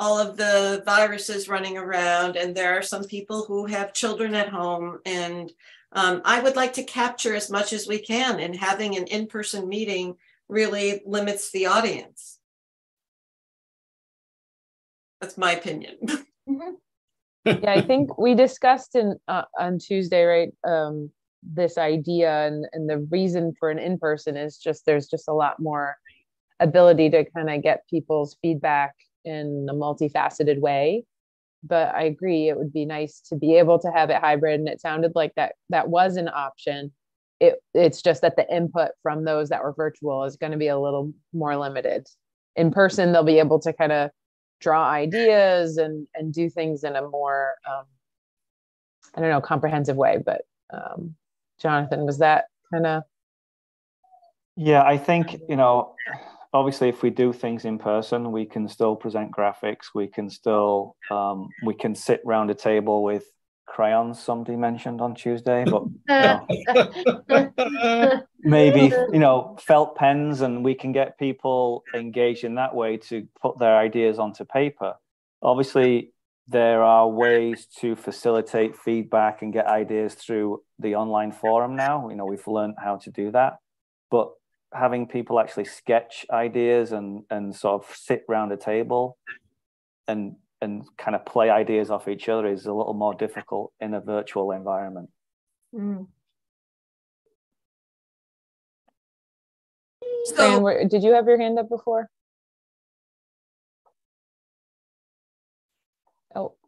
[0.02, 4.48] all of the viruses running around and there are some people who have children at
[4.48, 4.98] home.
[5.06, 5.52] And
[5.92, 9.68] um, i would like to capture as much as we can and having an in-person
[9.68, 10.16] meeting
[10.48, 12.40] really limits the audience.
[15.20, 15.96] That's my opinion.
[17.44, 20.52] Yeah i think we discussed in uh, on tuesday right?
[20.62, 21.10] Um,
[21.42, 25.58] this idea and, and the reason for an in-person is just there's just a lot
[25.58, 25.96] more
[26.60, 31.04] ability to kind of get people's feedback in a multifaceted way.
[31.64, 34.60] But I agree, it would be nice to be able to have it hybrid.
[34.60, 36.92] And it sounded like that that was an option.
[37.40, 40.68] It, it's just that the input from those that were virtual is going to be
[40.68, 42.06] a little more limited.
[42.56, 44.10] In person, they'll be able to kind of
[44.60, 47.84] draw ideas and and do things in a more um,
[49.14, 50.18] I don't know comprehensive way.
[50.24, 51.14] But um,
[51.62, 53.04] Jonathan, was that kind of?
[54.56, 55.94] Yeah, I think you know
[56.52, 60.96] obviously if we do things in person we can still present graphics we can still
[61.10, 63.24] um, we can sit round a table with
[63.66, 66.46] crayons somebody mentioned on tuesday but you
[67.28, 72.96] know, maybe you know felt pens and we can get people engaged in that way
[72.96, 74.94] to put their ideas onto paper
[75.42, 76.11] obviously
[76.48, 82.16] there are ways to facilitate feedback and get ideas through the online forum now you
[82.16, 83.58] know we've learned how to do that
[84.10, 84.32] but
[84.74, 89.16] having people actually sketch ideas and and sort of sit around a table
[90.08, 93.94] and and kind of play ideas off each other is a little more difficult in
[93.94, 95.10] a virtual environment.
[95.74, 96.06] Mm.
[100.26, 102.08] So, Fran, did you have your hand up before?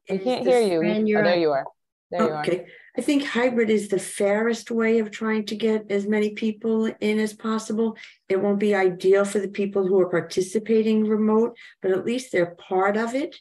[0.08, 0.78] We can't hear you.
[0.78, 1.64] Oh, there you are.
[2.10, 2.58] There you okay.
[2.58, 2.66] are.
[2.96, 7.18] I think hybrid is the fairest way of trying to get as many people in
[7.18, 7.96] as possible.
[8.28, 12.54] It won't be ideal for the people who are participating remote, but at least they're
[12.54, 13.36] part of it.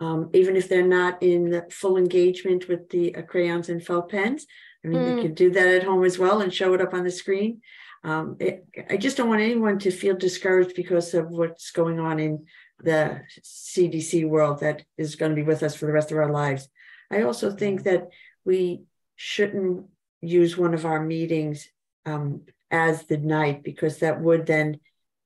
[0.00, 4.10] Um, even if they're not in the full engagement with the uh, crayons and felt
[4.10, 4.46] pens.
[4.84, 5.16] I mean, mm.
[5.16, 7.62] they could do that at home as well and show it up on the screen.
[8.04, 12.20] Um, it, I just don't want anyone to feel discouraged because of what's going on
[12.20, 12.46] in
[12.82, 16.30] the CDC world that is going to be with us for the rest of our
[16.30, 16.68] lives.
[17.10, 18.08] I also think that
[18.44, 18.82] we
[19.16, 19.86] shouldn't
[20.20, 21.68] use one of our meetings
[22.06, 24.80] um, as the night because that would then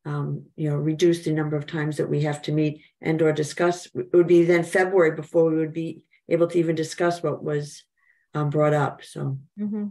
[0.04, 3.32] um, you know reduce the number of times that we have to meet and or
[3.32, 7.42] discuss it would be then february before we would be able to even discuss what
[7.42, 7.84] was
[8.34, 9.86] um, brought up so mm-hmm.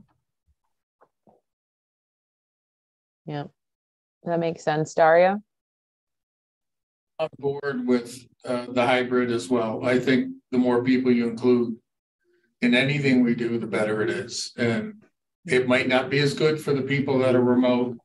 [3.31, 3.43] Yeah
[4.23, 5.39] that makes sense daria
[7.19, 11.75] on board with uh, the hybrid as well i think the more people you include
[12.61, 14.53] in anything we do, the better it is.
[14.57, 15.03] And
[15.45, 17.97] it might not be as good for the people that are remote,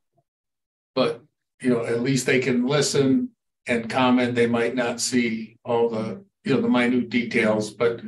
[0.94, 1.22] but
[1.60, 3.30] you know, at least they can listen
[3.66, 4.34] and comment.
[4.34, 8.00] They might not see all the, you know, the minute details, but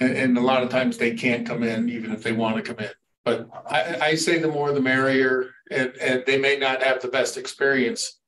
[0.00, 2.62] and, and a lot of times they can't come in even if they want to
[2.62, 2.90] come in.
[3.24, 7.08] But I, I say the more the merrier, and, and they may not have the
[7.08, 8.20] best experience,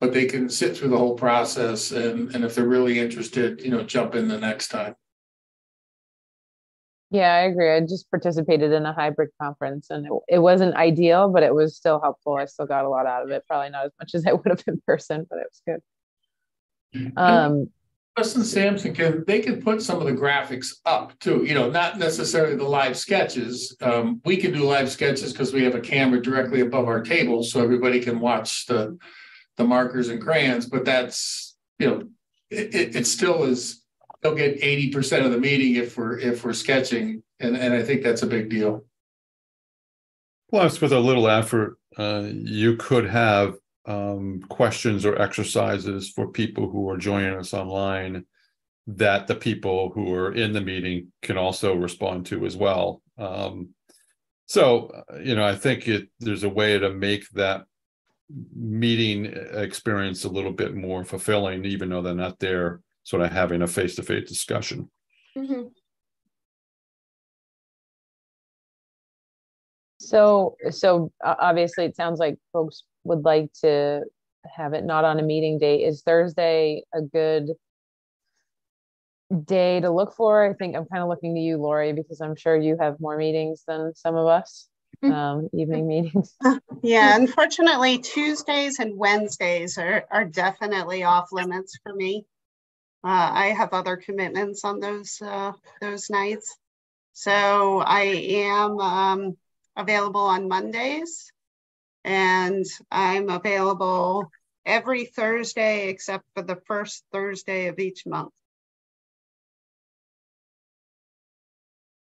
[0.00, 3.70] but they can sit through the whole process and, and if they're really interested, you
[3.70, 4.94] know, jump in the next time.
[7.10, 7.70] Yeah, I agree.
[7.70, 11.74] I just participated in a hybrid conference and it, it wasn't ideal, but it was
[11.74, 12.34] still helpful.
[12.34, 13.44] I still got a lot out of it.
[13.48, 17.12] Probably not as much as I would have in person, but it was good.
[17.16, 17.70] Um,
[18.18, 21.44] Weston Sampson can they can put some of the graphics up too.
[21.44, 23.76] You know, not necessarily the live sketches.
[23.80, 27.44] Um, we can do live sketches because we have a camera directly above our table,
[27.44, 28.98] so everybody can watch the
[29.56, 30.66] the markers and crayons.
[30.66, 32.08] But that's you know,
[32.50, 33.84] it, it, it still is
[34.20, 38.02] they'll get 80% of the meeting if we're if we're sketching and and i think
[38.02, 38.84] that's a big deal
[40.50, 43.54] plus with a little effort uh, you could have
[43.88, 48.24] um, questions or exercises for people who are joining us online
[48.86, 53.68] that the people who are in the meeting can also respond to as well um,
[54.46, 54.90] so
[55.22, 57.64] you know i think it there's a way to make that
[58.54, 63.62] meeting experience a little bit more fulfilling even though they're not there sort of having
[63.62, 64.90] a face-to-face discussion.
[65.34, 65.68] Mm-hmm.
[70.08, 74.04] So, so obviously, it sounds like folks would like to
[74.56, 75.84] have it not on a meeting day.
[75.84, 77.50] Is Thursday a good
[79.44, 80.48] day to look for?
[80.48, 83.16] I think I'm kind of looking to you, Lori, because I'm sure you have more
[83.16, 84.68] meetings than some of us,
[85.04, 85.12] mm-hmm.
[85.12, 86.34] um, evening meetings.
[86.80, 92.24] Yeah, unfortunately, Tuesdays and Wednesdays are, are definitely off limits for me.
[93.02, 96.56] Uh, I have other commitments on those uh, those nights.
[97.14, 99.36] So I am um,
[99.78, 101.32] available on Mondays
[102.04, 104.30] and I'm available
[104.66, 108.32] every Thursday except for the first Thursday of each month.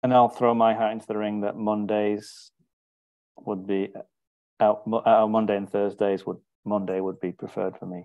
[0.03, 2.51] And I'll throw my hat into the ring that Mondays
[3.37, 3.93] would be
[4.61, 8.05] out, uh, Monday and Thursdays would Monday would be preferred for me.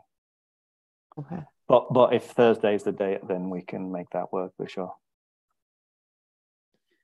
[1.18, 1.44] Okay.
[1.68, 4.94] But but if Thursday's the date, then we can make that work for sure.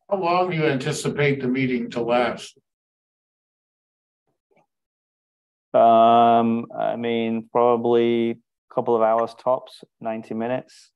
[0.10, 2.58] How long do you anticipate the meeting to last?
[5.72, 10.92] Um, I mean, probably a couple of hours tops, 90 minutes.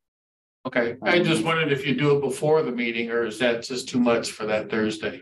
[0.65, 3.87] Okay, I just wondered if you do it before the meeting or is that just
[3.89, 5.21] too much for that Thursday?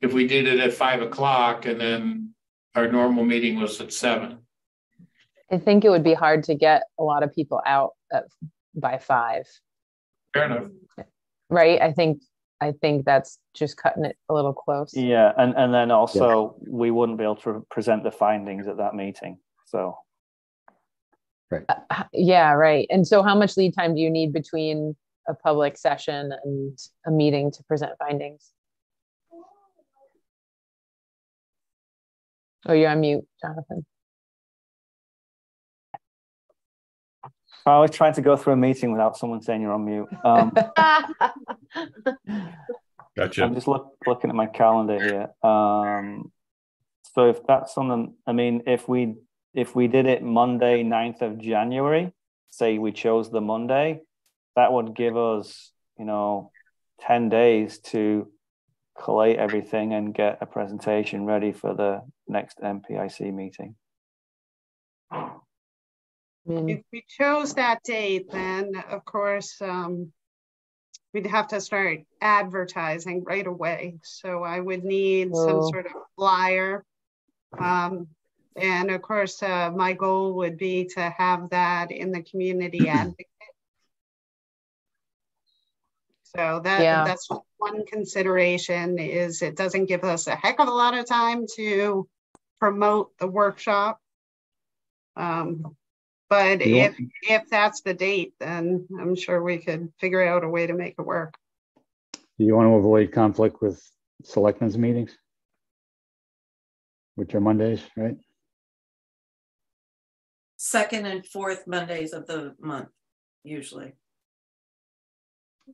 [0.00, 2.34] If we did it at five o'clock and then
[2.74, 4.38] our normal meeting was at seven.
[5.50, 8.24] I think it would be hard to get a lot of people out at,
[8.74, 9.46] by five,
[10.32, 10.70] Fair enough.
[11.48, 11.80] right?
[11.82, 12.22] I think,
[12.60, 14.94] I think that's just cutting it a little close.
[14.94, 18.94] Yeah, and, and then also we wouldn't be able to present the findings at that
[18.94, 19.38] meeting.
[19.66, 19.96] So
[21.68, 22.86] Uh, Yeah, right.
[22.90, 24.96] And so how much lead time do you need between
[25.28, 28.52] a public session and a meeting to present findings?
[32.66, 33.86] Oh, you're on mute, Jonathan.
[37.66, 40.08] I was trying to go through a meeting without someone saying you're on mute.
[40.24, 40.52] Um,
[43.16, 43.44] Gotcha.
[43.44, 45.28] I'm just look, looking at my calendar here.
[45.42, 46.32] Um,
[47.14, 49.16] so if that's on the, I mean, if we
[49.52, 52.12] if we did it Monday, 9th of January,
[52.50, 54.00] say we chose the Monday,
[54.54, 56.52] that would give us, you know,
[57.00, 58.30] 10 days to
[58.98, 63.74] collate everything and get a presentation ready for the next MPIC meeting.
[66.46, 70.12] If we chose that date, then of course, um,
[71.12, 73.98] we'd have to start advertising right away.
[74.02, 75.70] So I would need some Oh.
[75.70, 76.84] sort of flyer.
[77.58, 78.08] Um,
[78.56, 83.26] and of course, uh, my goal would be to have that in the community advocate.
[86.36, 87.04] So that, Yeah.
[87.04, 91.46] that's one consideration is it doesn't give us a heck of a lot of time
[91.56, 92.08] to
[92.60, 94.00] promote the workshop.
[95.16, 95.76] Um,
[96.30, 100.44] but You if, want- if that's the date, then I'm sure we could figure out
[100.44, 101.34] a way to make it work.
[102.38, 103.82] Do you want to avoid conflict with
[104.24, 105.14] selectmen's meetings?
[107.16, 108.16] Which are Mondays, right?
[110.56, 112.88] Second and fourth Mondays of the month,
[113.42, 113.92] usually.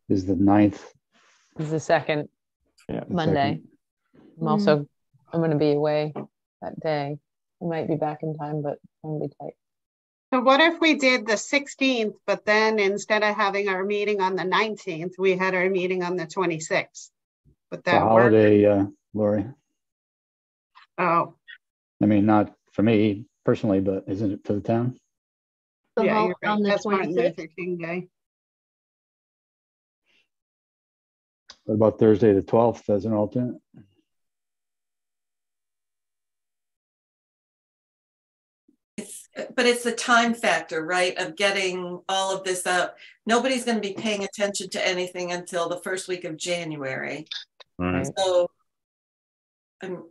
[0.09, 0.83] Is the ninth.
[1.59, 2.29] Is the second
[2.89, 3.05] Yeah.
[3.05, 3.61] the Monday.
[3.63, 3.69] second?
[4.41, 4.87] I'm also,
[5.33, 6.13] I'm gonna be away
[6.63, 7.19] that day.
[7.63, 9.55] I might be back in time, but I'm gonna be tight.
[10.33, 14.35] So what if we did the sixteenth, but then instead of having our meeting on
[14.35, 17.11] the nineteenth, we had our meeting on the twenty-sixth?
[17.71, 18.09] Would The that work?
[18.09, 19.47] holiday, uh, Lori.
[20.99, 21.35] Oh,
[22.03, 24.99] I mean, not for me personally, but isn't it for the town?
[25.97, 26.51] The yeah, hol- you're right.
[26.51, 27.39] on the That's Martin 26th?
[27.39, 28.09] Luther King Day.
[31.65, 33.61] What about Thursday, the twelfth as an alternate?
[39.55, 42.95] But it's the time factor, right, of getting all of this out.
[43.27, 47.27] Nobody's going to be paying attention to anything until the first week of January.
[47.79, 48.07] Right.
[48.17, 48.51] So,
[49.83, 50.09] um,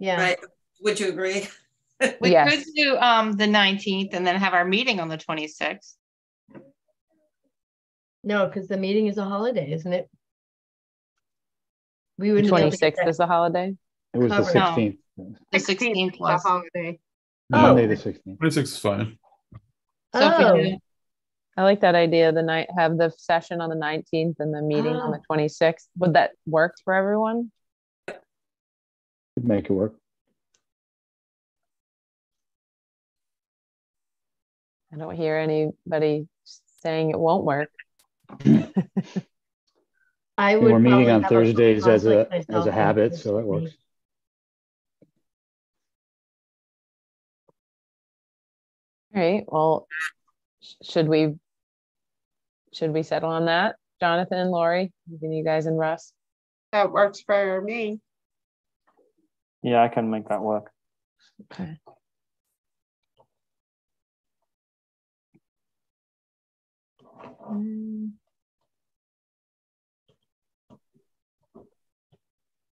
[0.00, 0.20] Yeah.
[0.20, 0.38] right,
[0.80, 1.48] would you agree?
[2.20, 2.64] We Yes.
[2.64, 5.96] could do um the nineteenth and then have our meeting on the twenty-sixth.
[8.22, 10.10] No, because the meeting is a holiday, isn't it?
[12.18, 12.50] We wouldn't.
[12.54, 13.74] be able to get Twenty-sixth is a holiday.
[14.12, 14.54] It was the Covered.
[14.54, 14.64] No.
[14.66, 14.96] sixteenth.
[15.52, 16.98] The sixteenth is a holiday.
[17.52, 17.62] Oh.
[17.62, 18.38] Monday, the sixteenth.
[18.38, 19.18] Twenty-six is fine.
[20.14, 20.56] So Oh.
[20.62, 20.78] do-
[21.58, 24.94] I like that idea, the night, have the session on the nineteenth and the meeting
[24.94, 25.22] on the Oh.
[25.26, 25.88] twenty-sixth.
[25.98, 27.50] Would that work for everyone?
[28.08, 28.18] Could
[29.44, 29.94] make it work.
[34.92, 36.26] I don't hear anybody
[36.82, 37.70] saying it won't work.
[40.38, 40.72] I would.
[40.72, 43.62] we're meeting on Thursdays as a, as a habit, so that week.
[43.62, 43.76] works.
[49.16, 49.88] All right, well,
[50.82, 51.36] should we,
[52.74, 53.76] should we settle on that?
[53.98, 56.12] Jonathan, and Lori, even you guys and Russ?
[56.72, 57.98] That works for me.
[59.62, 60.70] Yeah, I can make that work.
[61.50, 61.78] Okay.
[67.50, 68.10] Mm,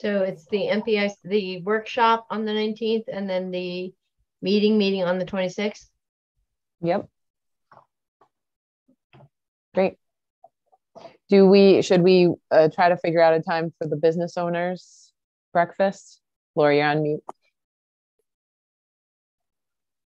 [0.01, 3.93] So it's the MPI, the workshop on the nineteenth and then the
[4.41, 5.91] meeting, meeting on the twenty-sixth.
[6.83, 7.09] Yep.
[9.75, 9.95] Great.
[11.29, 15.13] Do we, should we uh, try to figure out a time for the business owners
[15.53, 16.21] breakfast?
[16.55, 17.21] Lori, you're on mute.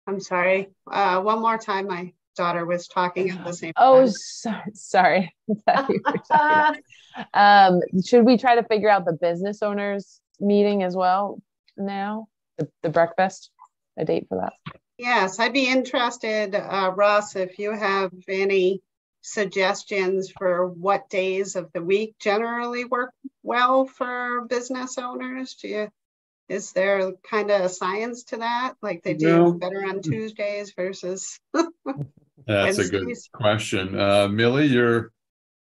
[0.05, 0.69] I'm sorry.
[0.89, 4.09] Uh, one more time, my daughter was talking at the same Oh, time.
[4.11, 5.33] so- sorry.
[5.67, 6.77] I thought you were talking about-
[7.35, 11.39] Um, should we try to figure out the business owners meeting as well
[11.77, 12.25] now?
[12.57, 13.51] The, the breakfast,
[13.97, 14.53] a date for that?
[14.97, 18.81] Yes, I'd be interested, uh, Russ, if you have any
[19.21, 25.55] suggestions for what days of the week generally work well for business owners.
[25.55, 25.87] Do you,
[26.49, 28.73] Is there kind of a science to that?
[28.81, 29.53] Like they do No.
[29.53, 31.39] better on Tuesdays versus
[32.45, 33.97] That's a good question.
[33.97, 35.11] Uh, Millie, you're,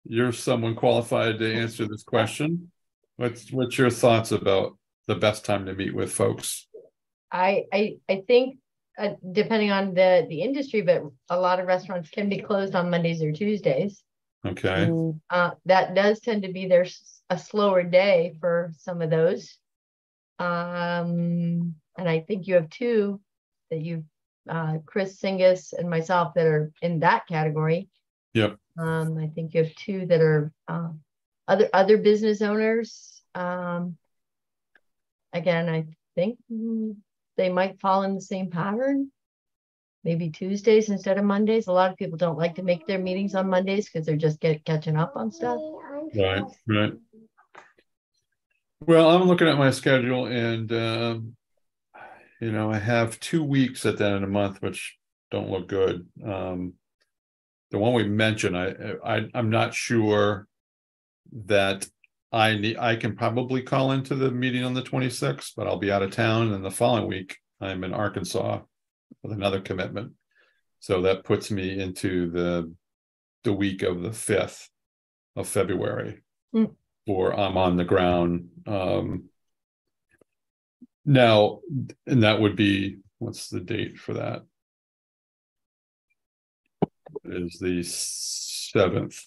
[0.06, 2.72] you're someone qualified to answer this question.
[3.18, 6.68] What's, what's your thoughts about the best time to meet with folks?
[7.30, 8.58] I, I, I think,
[9.04, 12.90] uh, depending on the, the industry, but a lot of restaurants can be closed on
[12.90, 14.04] Mondays or Tuesdays.
[14.46, 19.02] Okay, Mm, Uh, that does tend to be their, s- a slower day for some
[19.02, 19.58] of those.
[20.40, 23.22] Um, and I think you have two
[23.70, 24.04] that you,
[24.50, 27.90] uh, Chris Singus and myself that are in that category.
[28.34, 28.58] Yep.
[28.78, 31.02] Um, I think you have two that are, um,
[31.48, 33.22] other, other business owners.
[33.36, 33.98] Um,
[35.34, 35.86] again, I
[36.16, 36.96] think mm,
[37.38, 39.12] they might fall in the same pattern.
[40.04, 41.68] Maybe Tuesdays instead of Mondays.
[41.68, 44.40] A lot of people don't like to make their meetings on Mondays because they're just
[44.40, 45.60] get catching up on stuff.
[46.16, 46.94] right, right.
[48.82, 51.36] Well, I'm looking at my schedule and, um,
[52.40, 54.98] you know, I have two weeks at the end of the month, which
[55.30, 56.08] don't look good.
[56.26, 56.74] Um,
[57.70, 60.48] the one we mentioned, I, I, I'm not sure
[61.46, 61.88] that
[62.32, 65.92] I need, I can probably call into the meeting on the twenty-sixth, but I'll be
[65.92, 68.62] out of town and the following week I'm in Arkansas
[69.22, 70.14] with another commitment.
[70.80, 72.74] So that puts me into the,
[73.44, 74.70] the week of the fifth
[75.36, 76.22] of February.
[76.56, 76.76] Mm.
[77.08, 79.26] Or I'm on the ground, um.
[81.04, 81.62] Now,
[82.06, 84.44] and that would be, what's the date for that?
[87.26, 89.20] Is the seventh.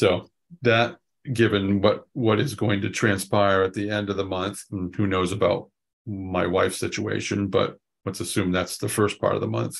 [0.00, 0.30] So
[0.62, 0.96] that,
[1.30, 5.06] given what, what is going to transpire at the end of the month, and who
[5.06, 5.70] knows about
[6.06, 7.76] my wife's situation, but
[8.06, 9.76] let's assume that's the first part of the month.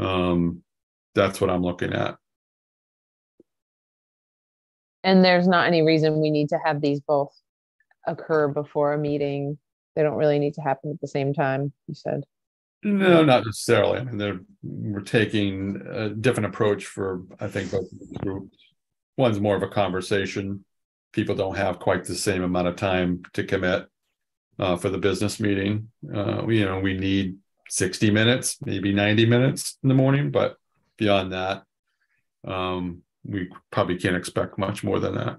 [0.00, 0.64] Um,
[1.14, 2.16] that's what I'm looking at.
[5.04, 7.32] And there's not any reason we need to have these both
[8.08, 9.58] occur before a meeting.
[9.94, 12.24] They don't really need to happen at the same time, you said.
[12.82, 14.00] No, not necessarily.
[14.00, 17.86] I mean, they're, we're taking a different approach for, I think, both
[18.18, 18.58] groups.
[19.16, 20.64] One's more of a conversation.
[21.12, 23.86] People don't have quite the same amount of time to commit
[24.58, 25.90] uh, for the business meeting.
[26.12, 27.36] Uh, you know, we need
[27.68, 30.56] sixty minutes, maybe ninety minutes in the morning, but
[30.98, 31.62] beyond that,
[32.46, 35.38] um, we probably can't expect much more than that.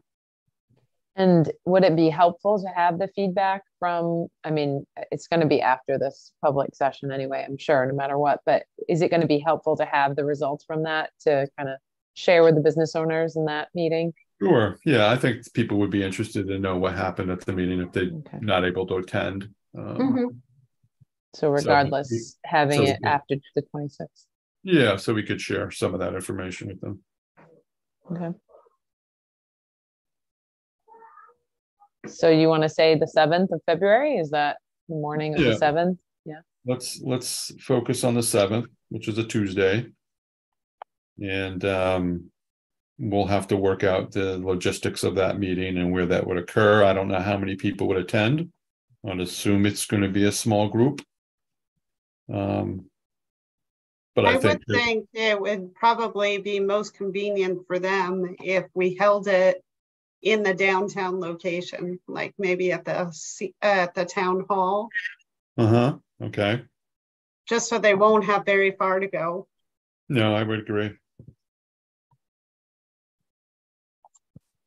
[1.18, 5.48] And would it be helpful to have the feedback from, I mean, it's going to
[5.48, 9.22] be after this public session anyway, I'm sure, no matter what, but is it going
[9.22, 11.78] to be helpful to have the results from that to kind of
[12.16, 14.14] share with the business owners in that meeting?
[14.42, 14.78] Sure.
[14.84, 17.92] Yeah, I think people would be interested to know what happened at the meeting if
[17.92, 18.40] they're Okay.
[18.42, 19.50] not able to attend.
[19.78, 20.42] Um,
[21.36, 24.26] So regardless, having so it after the twenty-sixth.
[24.64, 27.04] Yeah, so we could share some of that information with them.
[28.12, 28.32] Okay.
[32.08, 34.16] So you want to say the seventh of February?
[34.18, 34.58] Is that
[34.90, 35.50] the morning of Yeah.
[35.52, 36.00] the seventh?
[36.26, 36.42] Yeah.
[36.66, 39.88] Let's, let's focus on the seventh, which is a Tuesday.
[41.22, 42.32] And um,
[42.98, 46.84] we'll have to work out the logistics of that meeting and where that would occur.
[46.84, 48.52] I don't know how many people would attend.
[49.08, 51.02] I'd assume it's going to be a small group.
[52.32, 52.90] Um,
[54.16, 58.36] But I I would think, that- think it would probably be most convenient for them
[58.42, 59.62] if we held it
[60.22, 63.14] in the downtown location, like maybe at the,
[63.62, 64.90] at the town hall,
[65.58, 66.64] uh-huh, okay,
[67.48, 69.48] just so they won't have very far to go.
[70.10, 70.98] no, I would agree.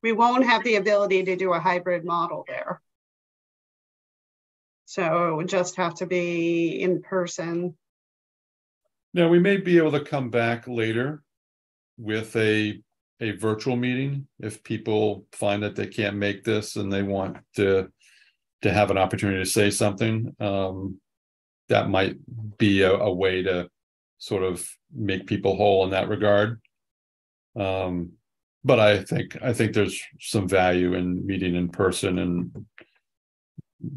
[0.08, 2.80] We won't have the ability to do a hybrid model there.
[4.86, 7.76] So it would just have to be in person.
[9.12, 11.22] Now, we may be able to come back later
[11.98, 12.80] with a,
[13.20, 17.92] a virtual meeting if people find that they can't make this and they want to,
[18.62, 20.34] to have an opportunity to say something.
[20.40, 21.02] Um,
[21.68, 22.16] that might
[22.56, 23.68] be a, a way to
[24.16, 26.62] sort of make people whole in that regard.
[27.54, 28.12] Um,
[28.68, 32.66] but I think, I think there's some value in meeting in person and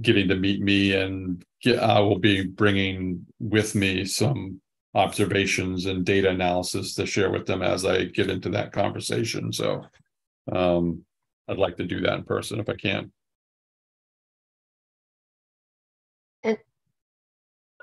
[0.02, 4.62] getting to meet me and get, I will be bringing with me some
[4.96, 9.52] observations and data analysis to share with them as I get into that conversation.
[9.52, 9.84] So
[10.50, 11.04] um,
[11.50, 13.12] I'd like to do that in person if I can.
[16.46, 16.58] I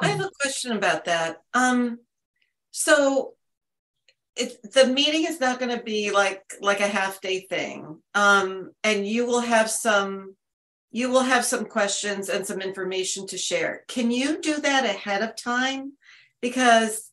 [0.01, 1.43] have a question about that.
[1.53, 1.99] Um,
[2.71, 3.35] so
[4.39, 9.07] the meeting is not going to be like like a half day thing, um, and
[9.07, 10.35] you will have some
[10.91, 13.85] you will have some questions and some information to share.
[13.89, 15.93] Can you do that ahead of time?
[16.41, 17.11] Because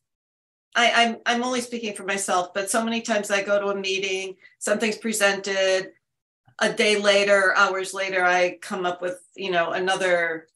[0.74, 3.76] I, I'm I'm only speaking for myself, but so many times I go to a
[3.76, 5.92] meeting, something's presented,
[6.58, 10.48] a day later, hours later, I come up with, you know, another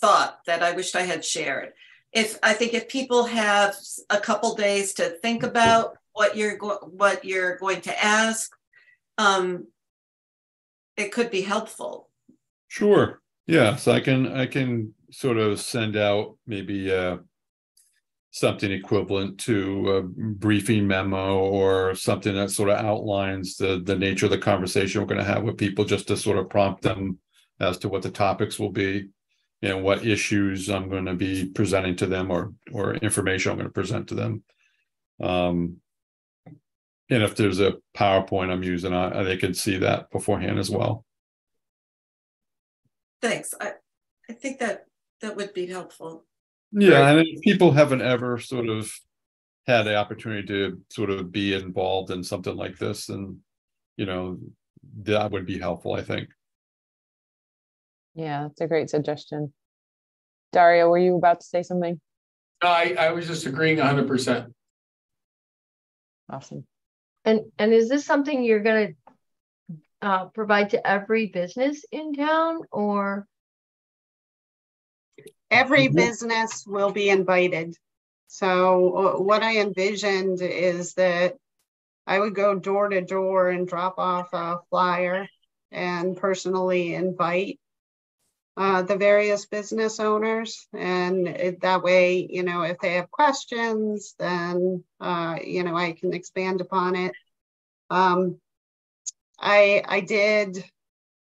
[0.00, 1.72] thought that I wished I had shared.
[2.12, 3.76] If I think if people have
[4.08, 8.50] a couple days to think about what you're go- what you're going to ask,
[9.18, 9.68] um,
[10.96, 12.08] it could be helpful.
[12.68, 13.20] Sure.
[13.46, 13.76] Yeah.
[13.76, 17.18] So I can I can sort of send out maybe uh
[18.32, 24.26] something equivalent to a briefing memo or something that sort of outlines the the nature
[24.26, 27.18] of the conversation we're going to have with people just to sort of prompt them
[27.58, 29.08] as to what the topics will be
[29.62, 33.68] and what issues I'm going to be presenting to them or or information I'm going
[33.68, 34.42] to present to them.
[35.20, 35.76] Um,
[37.10, 41.04] and if there's a PowerPoint I'm using, I, they can see that beforehand as well.
[43.20, 43.52] Thanks.
[43.60, 43.72] I,
[44.28, 44.86] I think that
[45.20, 46.24] that would be helpful.
[46.72, 48.90] Yeah, and if people haven't ever sort of
[49.66, 53.38] had the opportunity to sort of be involved in something like this, and
[53.96, 54.38] you know
[55.02, 55.94] that would be helpful.
[55.94, 56.28] I think.
[58.14, 59.52] Yeah, that's a great suggestion.
[60.52, 62.00] Dario, were you about to say something?
[62.62, 64.52] No, I, I was just agreeing hundred percent.
[66.28, 66.66] Awesome.
[67.24, 68.88] And, and is this something you're gonna
[70.02, 73.26] uh, provide to every business in town or?
[75.50, 75.96] Every Mhm.
[75.96, 77.76] business will be invited.
[78.28, 81.36] So uh, what I envisioned is that
[82.06, 85.28] I would go door to door and drop off a flyer
[85.70, 87.59] and personally invite
[88.56, 90.66] uh, the various business owners.
[90.72, 95.92] And it, that way, you know, if they have questions, then, uh, you know, I
[95.92, 97.12] can expand upon it.
[97.90, 98.40] Um,
[99.38, 100.64] I, I did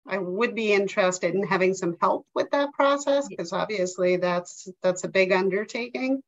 [0.07, 5.05] I would be interested in having some help with that process because obviously that's that's
[5.05, 6.23] a big undertaking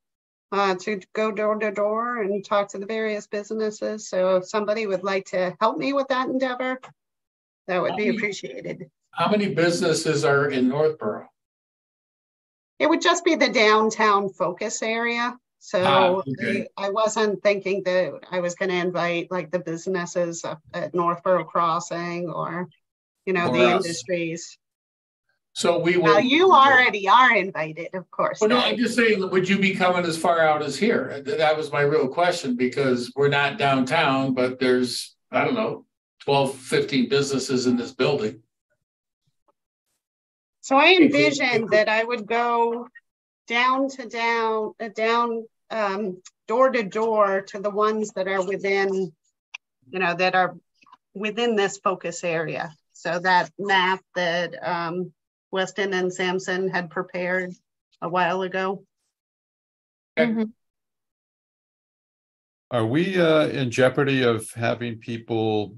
[0.53, 4.09] uh, to go door to door and talk to the various businesses.
[4.09, 6.80] So if somebody would like to help me with that endeavor,
[7.66, 8.91] that would be appreciated.
[9.17, 11.29] How many businesses are in Northborough?
[12.79, 15.39] It would just be the downtown focus area.
[15.61, 16.67] So Ah, okay.
[16.77, 21.45] I wasn't thinking that I was going to invite like the businesses up at Northborough
[21.45, 22.69] Crossing or,
[23.25, 23.87] you know, Or the us.
[23.87, 24.59] industries.
[25.53, 26.21] So we Now, will.
[26.21, 28.41] you already are invited, of course.
[28.41, 31.23] Well, no, I'm just saying, would you be coming as far out as here?
[31.25, 35.87] That was my real question because we're not downtown, but there's, I don't know,
[36.25, 38.43] 12, 15 businesses in this building.
[40.65, 42.89] So I envisioned that I would go
[43.49, 49.12] down to down, uh, down, um, door to door to the ones that are within,
[49.91, 50.57] you know, that are
[51.12, 52.75] within this focus area.
[52.95, 55.12] So that map that, um,
[55.51, 57.53] Weston and Sampson had prepared
[58.01, 58.87] a while ago.
[60.17, 60.51] Mhm.
[62.71, 65.77] Are we uh, in jeopardy of having people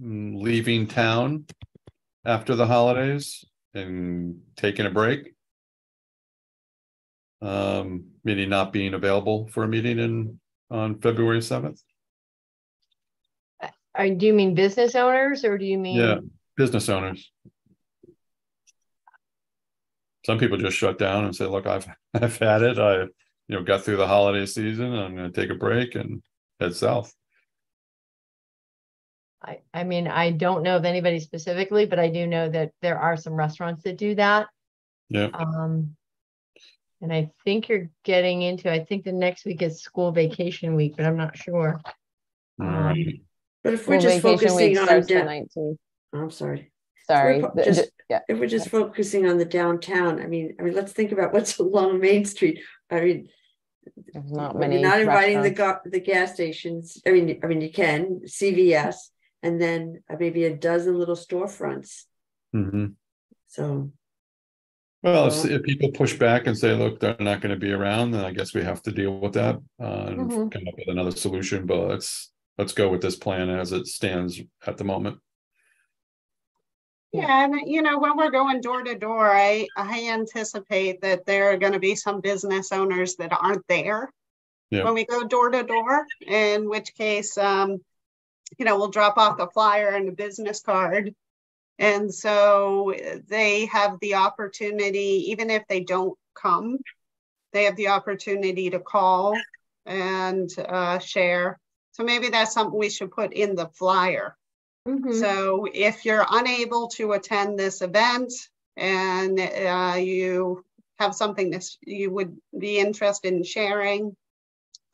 [0.00, 1.46] mm, leaving town
[2.24, 5.34] after the holidays and taking a break?
[7.40, 10.40] Um, meaning not being available for a meeting in
[10.70, 11.80] on February seventh?
[13.96, 15.96] Or do you mean business owners or do you mean?
[15.96, 16.18] Yeah,
[16.56, 17.30] business owners.
[20.24, 22.78] Some people just shut down and say, look, I've I've had it.
[22.78, 24.94] I, you know, got through the holiday season.
[24.94, 26.22] I'm gonna take a break and
[26.60, 27.14] head south.
[29.42, 32.98] I, I mean, I don't know of anybody specifically, but I do know that there
[32.98, 34.48] are some restaurants that do that.
[35.08, 35.28] Yeah.
[35.32, 35.96] Um,
[37.00, 40.94] and I think you're getting into, I think the next week is school vacation week,
[40.96, 41.80] but I'm not sure.
[42.60, 43.20] All Um.
[43.64, 45.78] But if we're just focusing on, starts the down- nineteenth.
[46.12, 46.72] I'm sorry.
[47.06, 47.40] Sorry.
[47.40, 50.62] fo- the- just- ju- Yeah, If we're just focusing on the downtown, I mean, I
[50.62, 52.60] mean, let's think about what's along Main Street.
[52.90, 53.28] I mean,
[54.12, 54.80] there's not many.
[54.80, 55.90] you're not inviting the restaurants.
[55.90, 57.00] the gas stations.
[57.06, 59.10] I mean, I mean, you can CVS
[59.42, 62.04] and then maybe a dozen little storefronts.
[62.54, 62.94] Mhm.
[63.46, 63.92] So
[65.00, 68.10] Well, if, So- if people push back and say, look, they're not gonna be around,
[68.10, 69.54] then I guess we have to deal with that.
[69.80, 70.50] Uh, and Mhm.
[70.50, 74.40] come up with another solution, but let's, let's go with this plan as it stands
[74.66, 75.20] at the moment.
[77.12, 81.52] Yeah, and you know, when we're going door to door, I, I anticipate that there
[81.52, 84.12] are gonna be some business owners that aren't there.
[84.70, 84.82] Yeah.
[84.84, 87.78] When we go door to door, in which case, um,
[88.58, 91.14] you know, we'll drop off a flyer and a business card.
[91.78, 92.94] And so
[93.28, 96.78] they have the opportunity, even if they don't come,
[97.52, 99.36] they have the opportunity to call
[99.86, 101.58] and, uh, share.
[101.92, 104.36] So maybe that's something we should put in the flyer.
[104.86, 105.12] mhm.
[105.20, 108.32] So if you're unable to attend this event
[108.76, 110.64] and uh, you
[110.98, 114.16] have something that you would be interested in sharing,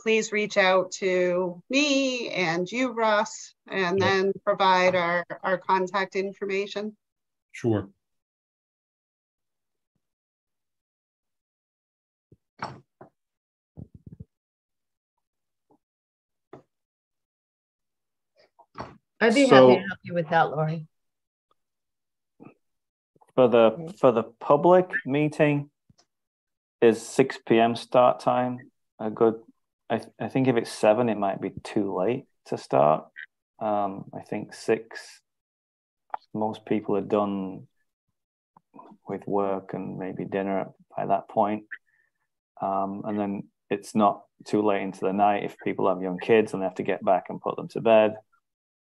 [0.04, 4.06] please reach out to me and you, Russ, and Yep.
[4.06, 6.94] then provide our, our contact information.
[7.52, 7.88] Sure.
[19.20, 20.86] I'd be happy to help you with that, Lori.
[23.34, 25.70] For the for the public meeting,
[26.82, 27.74] is six p.m.
[27.74, 29.40] start time a good?
[29.94, 33.06] I I think if it's seven, it might be too late to start.
[33.60, 35.20] Um, I think six.
[36.32, 37.66] Most people are done
[39.08, 40.66] with work and maybe dinner
[40.96, 41.64] by that point.
[42.60, 46.52] Um, and then it's not too late into the night if people have young kids
[46.52, 48.14] and they have to get back and put them to bed.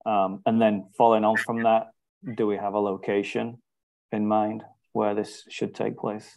[0.06, 1.88] Um, and then following on from that,
[2.36, 3.58] do we have a location
[4.10, 6.36] in mind where this should take place?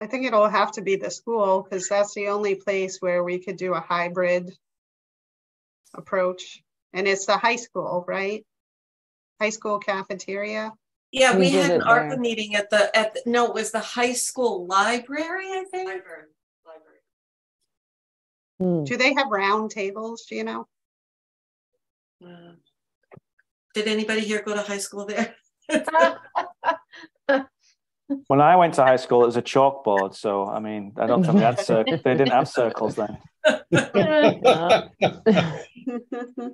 [0.00, 3.38] I think it'll have to be the school because that's the only place where we
[3.38, 4.52] could do a hybrid
[5.94, 6.62] approach.
[6.92, 8.44] And it's the high school, right?
[9.40, 10.72] High school cafeteria.
[11.12, 12.18] Yeah, We we had an it ARPA there.
[12.18, 15.88] meeting at the, at, the- no, it was the high school library, I think.
[15.88, 16.24] Library.
[18.58, 18.84] Hmm.
[18.84, 20.24] Do they have round tables?
[20.28, 20.66] Do you know?
[22.24, 22.52] Uh,
[23.74, 25.34] Did anybody here go to high school there?
[28.28, 30.14] When I went to high school, it was a chalkboard.
[30.14, 33.18] So I mean, I don't think they had cir- they didn't have circles then.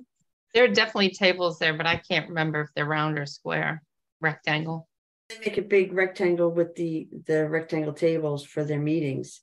[0.55, 3.83] There are definitely tables there, but I can't remember if they're round or square,
[4.21, 4.87] rectangle.
[5.31, 9.41] They make a big rectangle with the, the rectangle tables for their meetings.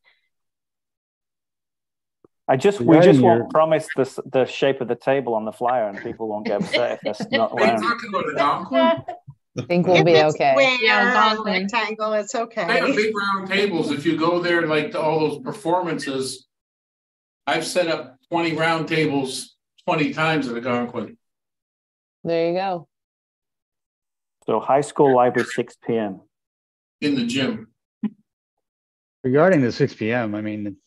[2.47, 5.51] I just we Regarding just won't promise the the shape of the table on the
[5.51, 7.83] flyer, and people won't get upset if that's not Are you round.
[7.83, 8.37] talking about
[8.69, 9.15] Algonquin?
[9.59, 10.51] I think we'll be okay.
[10.53, 11.63] Square, Yeah, Algonquin.
[11.63, 12.65] rectangle, it's okay.
[12.67, 12.95] They have okay.
[12.95, 13.91] big round tables.
[13.91, 16.47] If you go there, like to all those performances.
[17.47, 19.55] I've set up twenty round tables
[19.85, 21.17] twenty times at Algonquin.
[22.23, 22.87] There you go.
[24.45, 26.21] So high school library, six p.m.
[27.01, 27.67] in the gym.
[29.23, 30.77] Regarding the six p.m., I mean,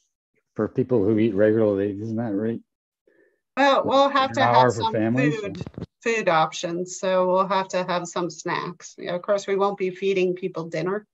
[0.55, 2.61] for people who eat regularly, isn't that right?
[3.57, 5.63] Well, we'll have An to hour have for some families, food,
[6.03, 8.95] food options, so we'll have to have some snacks.
[8.99, 11.07] You know, of course, we won't be feeding people dinner.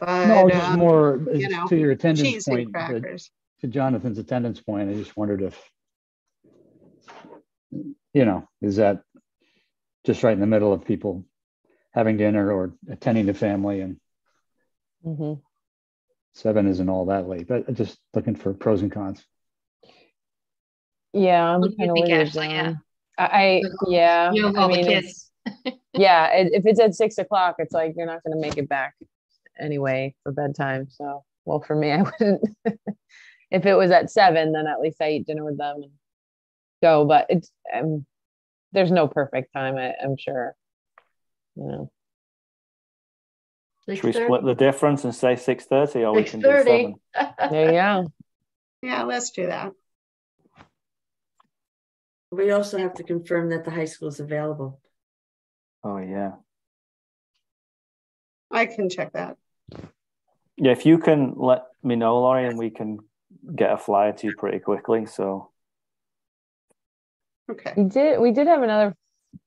[0.00, 3.30] But, No, just um, more you uh, know, to your attendance point, but crackers.
[3.60, 5.70] to Jonathan's attendance point, I just wondered if,
[8.12, 9.02] you know, is that
[10.04, 11.24] just right in the middle of people
[11.92, 13.98] having dinner or attending the family and
[15.02, 15.34] hmm
[16.34, 19.24] seven isn't all that late, but just looking for pros and cons.
[21.14, 22.48] Yeah, I'm What do kind of think, Ashley?
[22.48, 22.74] Yeah.
[23.18, 23.28] John.
[23.32, 25.30] I, I, yeah, You have I all the mean, kids.
[25.94, 28.94] yeah, i- if it's at six o'clock, it's like you're not gonna make it back
[29.58, 32.42] anyway for bedtime, so, well, for me, I wouldn't.
[33.50, 35.92] If it was at seven, then at least I eat dinner with them and
[36.82, 38.04] go, but it's, um,
[38.72, 40.54] there's no perfect time, I, I'm sure.
[41.54, 41.90] You know,
[43.88, 46.94] Should we split the difference and say six thirty, or we Six can do seven?
[47.50, 48.12] there you go.
[48.82, 49.72] Yeah, let's do that.
[52.36, 54.80] We also have to confirm that the high school is available.
[55.82, 56.32] Oh yeah,
[58.50, 59.36] I can check that.
[60.56, 60.72] yeah.
[60.72, 62.98] If you can let me know, Lori, and we can
[63.54, 65.06] get a flyer to you pretty quickly.
[65.06, 65.50] So
[67.50, 67.72] Okay.
[67.76, 68.94] We did, we did have another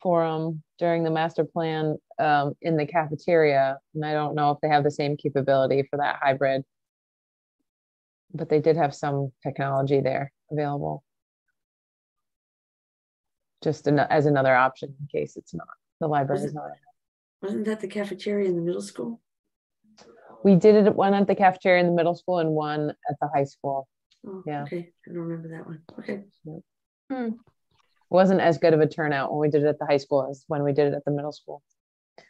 [0.01, 4.69] forum during the master plan um, in the cafeteria, and I don't know if they
[4.69, 6.63] have the same capability for that hybrid.
[8.33, 11.03] But they did have some technology there available.
[13.63, 15.67] Just an- as another option in case it's not,
[15.99, 16.71] the library is not.
[17.41, 19.19] Wasn't that the cafeteria in the middle school?
[20.43, 23.27] We did it, one at the cafeteria in the middle school and one at the
[23.33, 23.87] high school.
[24.25, 24.63] Oh, Yeah.
[24.63, 25.81] Okay, I don't remember that one.
[25.99, 26.23] Okay.
[27.09, 27.29] Hmm.
[28.09, 30.43] Wasn't as good of a turnout when we did it at the high school as
[30.47, 31.61] when we did it at the middle school.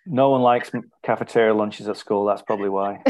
[0.05, 0.71] no one likes
[1.03, 2.25] cafeteria lunches at school.
[2.25, 3.01] That's probably why.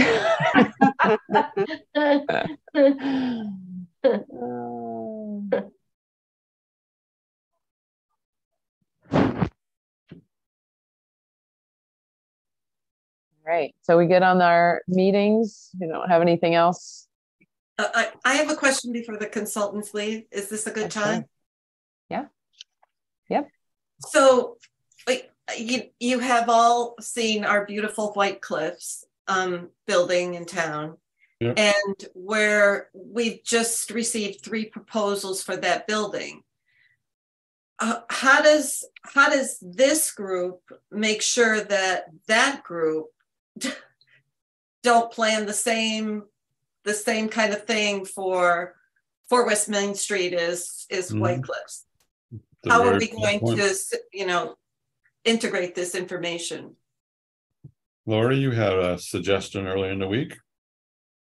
[13.50, 17.08] Right, so we get on our meetings, we don't have anything else.
[17.80, 20.26] Uh, I, I have a question before the consultants leave.
[20.32, 21.04] Is this a good That's fine.
[21.04, 21.26] time?
[22.12, 22.26] Yeah.
[23.30, 23.50] Yep.
[24.02, 24.58] So,
[25.08, 30.97] like, you, you have all seen our beautiful White Cliffs um, building in town.
[31.39, 31.54] Yeah.
[31.58, 36.43] And where we've just received three proposals for that building.
[37.80, 40.60] Uh, how does, how does this group
[40.91, 43.08] make sure that that group
[44.84, 46.24] don't plan the same,
[46.84, 48.76] the same kind of thing for
[49.28, 51.20] for West Main Street is is Mhm.
[51.22, 51.86] White Cliffs.
[52.64, 53.60] That's How are we going point.
[53.60, 54.55] to, you know,
[55.24, 56.76] integrate this information?
[58.05, 60.36] Lori, you had a suggestion earlier in the week.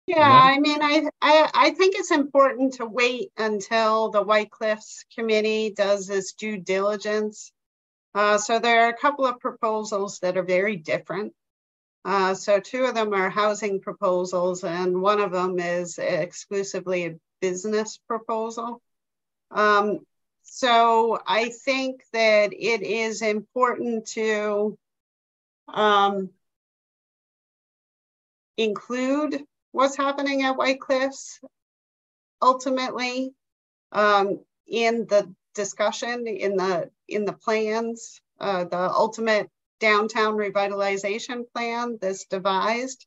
[0.08, 0.42] Yeah, Yeah.
[0.56, 5.74] I mean, I, I, I think it's important to wait until the White Cliffs Committee
[5.76, 7.52] does its due diligence.
[8.16, 11.36] Uh, so there are a couple of proposals that are very different.
[12.06, 17.16] Uh, so two of them are housing proposals and one of them is exclusively a
[17.42, 18.82] business proposal.
[19.52, 20.00] Um,
[20.44, 24.78] so I think that it is important to
[25.68, 26.30] um,
[28.56, 31.40] include what's happening at White Cliffs
[32.42, 33.34] ultimately
[33.92, 41.98] um, in the discussion, in the in the plans, uh, the ultimate downtown revitalization plan
[42.02, 43.06] that's devised.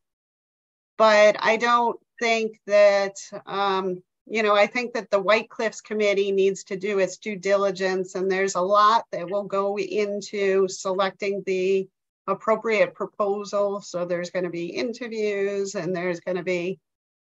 [0.98, 3.16] But I don't think that
[3.46, 7.34] um, you know, I think that the White Cliffs Committee needs to do its due
[7.34, 11.88] diligence, and there's a lot that will go into selecting the
[12.28, 13.80] appropriate proposal.
[13.80, 16.78] So there's going to be interviews and there's going to be,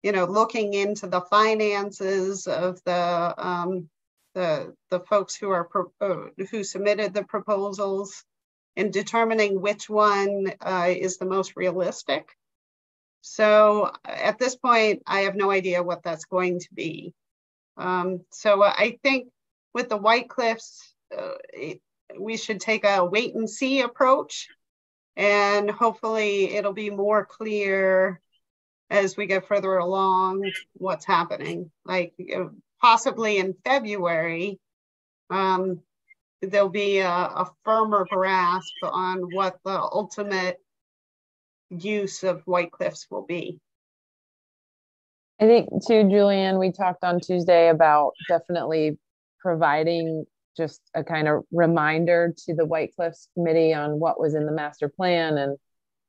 [0.03, 3.89] you know, looking into the finances of the um,
[4.35, 5.69] the the folks who are
[6.01, 6.17] uh,
[6.51, 8.25] who submitted the proposals
[8.77, 12.29] and determining which one uh, is the most realistic.
[13.23, 17.13] So at this point, I have no idea what that's going to be.
[17.77, 19.29] Um, so I think
[19.75, 21.81] with the White Cliffs, uh, it,
[22.19, 24.49] we should take a wait and see approach
[25.17, 28.21] and hopefully it'll be more clear
[28.89, 31.71] as we get further along what's happening.
[31.85, 32.47] Like uh,
[32.81, 34.59] possibly in February,
[35.29, 35.81] um,
[36.43, 40.59] there'll be a, a firmer grasp on what the ultimate
[41.71, 43.61] use of White Cliffs will be.
[45.41, 48.99] I think too, Julian, we talked on Tuesday about definitely
[49.41, 50.27] providing
[50.57, 54.53] just a kind of reminder to the White Cliffs Committee on what was in the
[54.53, 55.57] master plan and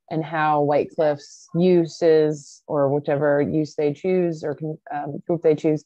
[0.10, 4.58] and how White Cliffs uses or whichever use they choose or
[4.94, 5.86] um, group they choose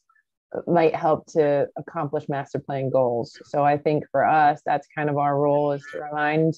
[0.67, 3.37] might help to accomplish master plan goals.
[3.45, 6.53] So I think for us, that's kind of our role is to remind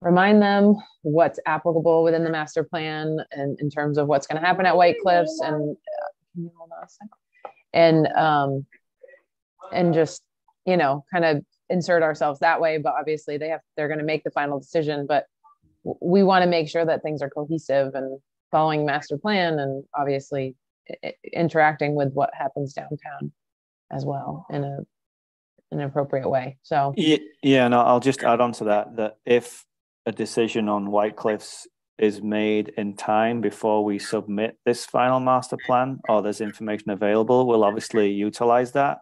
[0.00, 4.46] remind them what's applicable within the master plan and in terms of what's going to
[4.46, 5.76] happen at White Cliffs and
[7.72, 8.64] and um
[9.72, 10.22] and just
[10.66, 14.04] you know kind of insert ourselves that way but obviously they have they're going to
[14.04, 15.26] make the final decision but
[16.00, 20.54] we want to make sure that things are cohesive and following master plan and obviously
[21.32, 23.32] interacting with what happens downtown
[23.92, 24.78] as well in a
[25.70, 29.66] an appropriate way so Yeah, yeah, no, I'll just add on to that that if
[30.06, 31.66] a decision on White Cliffs
[31.98, 37.46] is made in time before we submit this final master plan or there's information available,
[37.46, 39.00] we'll obviously utilize that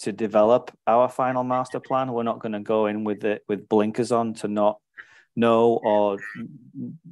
[0.00, 2.12] to develop our final master plan.
[2.12, 4.78] We're not going to go in with it with blinkers on to not
[5.36, 6.18] know or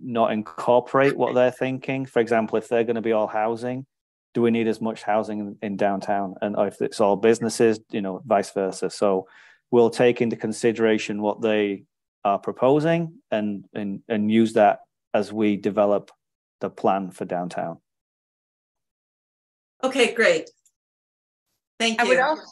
[0.02, 2.06] not incorporate what they're thinking.
[2.06, 3.86] For example, if they're going to be all housing,
[4.34, 6.34] do we need as much housing in, in downtown?
[6.40, 8.90] And if it's all businesses, you know, vice versa.
[8.90, 9.26] So
[9.70, 11.84] we'll take into consideration what they
[12.24, 14.80] are proposing and and and use that
[15.14, 16.10] as we develop
[16.60, 17.78] the plan for downtown.
[19.82, 20.50] Okay, great.
[21.78, 22.22] Thank I would you.
[22.22, 22.42] also,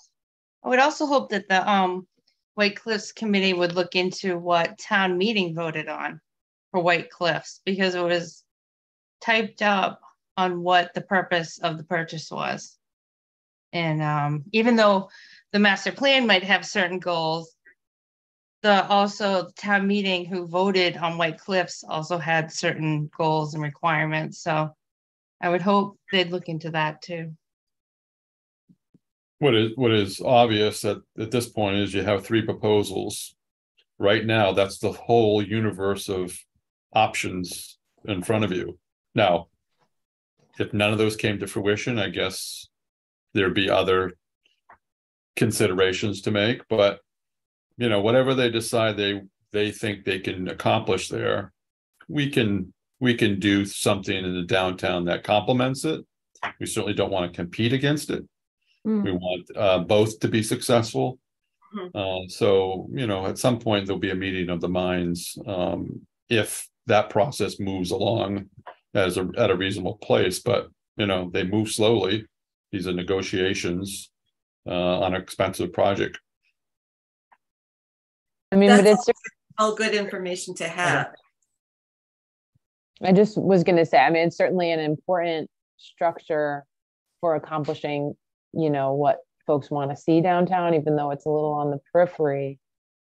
[0.65, 2.07] I would also hope that the um
[2.55, 6.21] White Cliffs Committee would look into what town meeting voted on
[6.71, 8.43] for White Cliffs because it was
[9.21, 10.01] typed up
[10.39, 12.79] on what the purpose of the purchase was.
[13.73, 15.11] And um, even though
[15.53, 17.55] the master plan might have certain goals,
[18.63, 23.63] the also the town meeting who voted on White Cliffs also had certain goals and
[23.63, 24.39] requirements.
[24.41, 24.71] So
[25.41, 27.33] I would hope they'd look into that too.
[29.41, 33.35] What is, what is obvious at, at this point is you have three proposals.
[33.99, 36.37] Right now, that's the whole universe of
[36.93, 38.79] options in front of you.
[39.17, 39.49] Now,
[40.59, 42.69] if none of those came to fruition, I guess
[43.35, 44.13] there'd be other
[45.37, 47.01] considerations to make, but
[47.77, 51.53] you know, whatever they decide they, they think they can accomplish there,
[52.09, 56.05] we can, we can do something in the downtown that complements it.
[56.59, 58.25] We certainly don't want to compete against it.
[59.05, 61.19] We want uh both to be successful.
[61.75, 61.91] Mhm.
[61.95, 66.07] Uh, so, you know, at some point there'll be a meeting of the minds, um,
[66.31, 68.49] if that process moves along
[68.95, 72.27] as a, at a reasonable place, but, you know, they move slowly.
[72.73, 74.11] These are negotiations
[74.69, 76.19] uh on an expensive project.
[78.53, 79.09] i mean but it's
[79.59, 81.11] All good information to have.
[83.03, 86.65] I just was going to say, I mean, it's certainly an important structure
[87.21, 88.15] for accomplishing
[88.53, 91.81] you know, what folks want to see downtown, even though it's a little on the
[91.93, 92.59] periphery.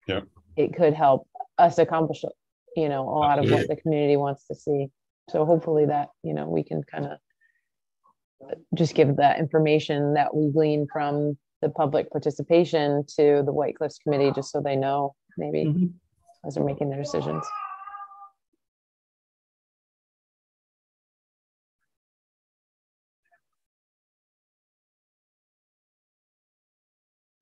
[0.06, 0.20] Yeah.
[0.56, 1.28] It could help
[1.58, 2.24] us accomplish,
[2.76, 4.88] you know, a lot of what the community wants to see.
[5.30, 7.18] So hopefully that, you know, we can kind of
[8.74, 13.98] just give that information that we glean from the public participation to the White Cliffs
[13.98, 15.92] Committee, just so they know maybe Mhm.
[16.44, 17.44] as they're making their decisions.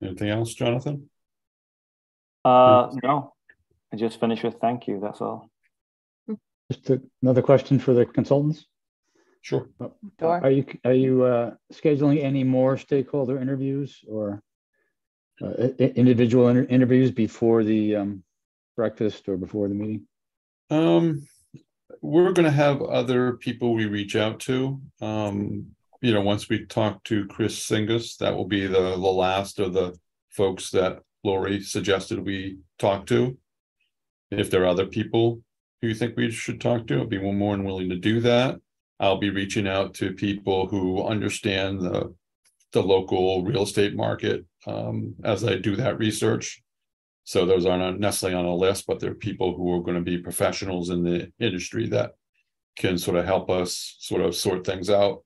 [0.01, 1.09] Anything else, Jonathan?
[2.45, 3.33] Uh, no,
[3.91, 4.99] I just finished with thank you.
[4.99, 5.49] That's all.
[6.71, 8.65] Just a- another question for the consultants.
[9.41, 9.67] Sure.
[9.79, 9.91] Sure.
[10.21, 14.43] Are you, are you uh, scheduling any more stakeholder interviews or
[15.41, 18.23] uh, i- i- individual inter- interviews before the um,
[18.75, 20.05] breakfast or before the meeting?
[20.69, 21.25] Um,
[22.01, 24.79] we're gonna have other people we reach out to.
[25.01, 25.67] Um,
[26.01, 29.73] you know, once we talk to Chris Singus, that will be the, the last of
[29.73, 29.97] the
[30.29, 33.37] folks that Lori suggested we talk to.
[34.31, 35.41] If there are other people
[35.81, 38.59] who you think we should talk to, I'd be more than willing to do that.
[38.99, 42.13] I'll be reaching out to people who understand the,
[42.73, 46.61] the local real estate market, um, as I do that research.
[47.23, 50.17] So those aren't necessarily on a list, but they're people who are going to be
[50.17, 52.13] professionals in the industry that
[52.75, 55.23] can sort of help us sort of sort things out.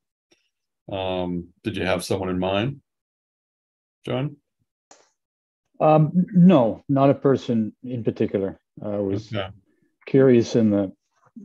[0.91, 2.81] Um, did you have someone in mind?
[4.05, 4.35] John?
[5.79, 8.59] Um, no, not a person in particular.
[8.83, 9.47] I was Okay.
[10.05, 10.91] Curious in the,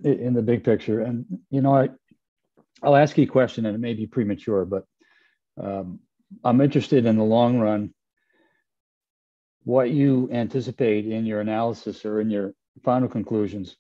[0.04, 1.00] in the big picture.
[1.00, 1.88] And, you know, I,
[2.82, 4.84] I'll ask you a question and it may be premature, but
[5.60, 6.00] um,
[6.44, 7.94] I'm interested in the long run,
[9.64, 12.52] what you anticipate in your analysis or in your
[12.84, 13.76] final conclusions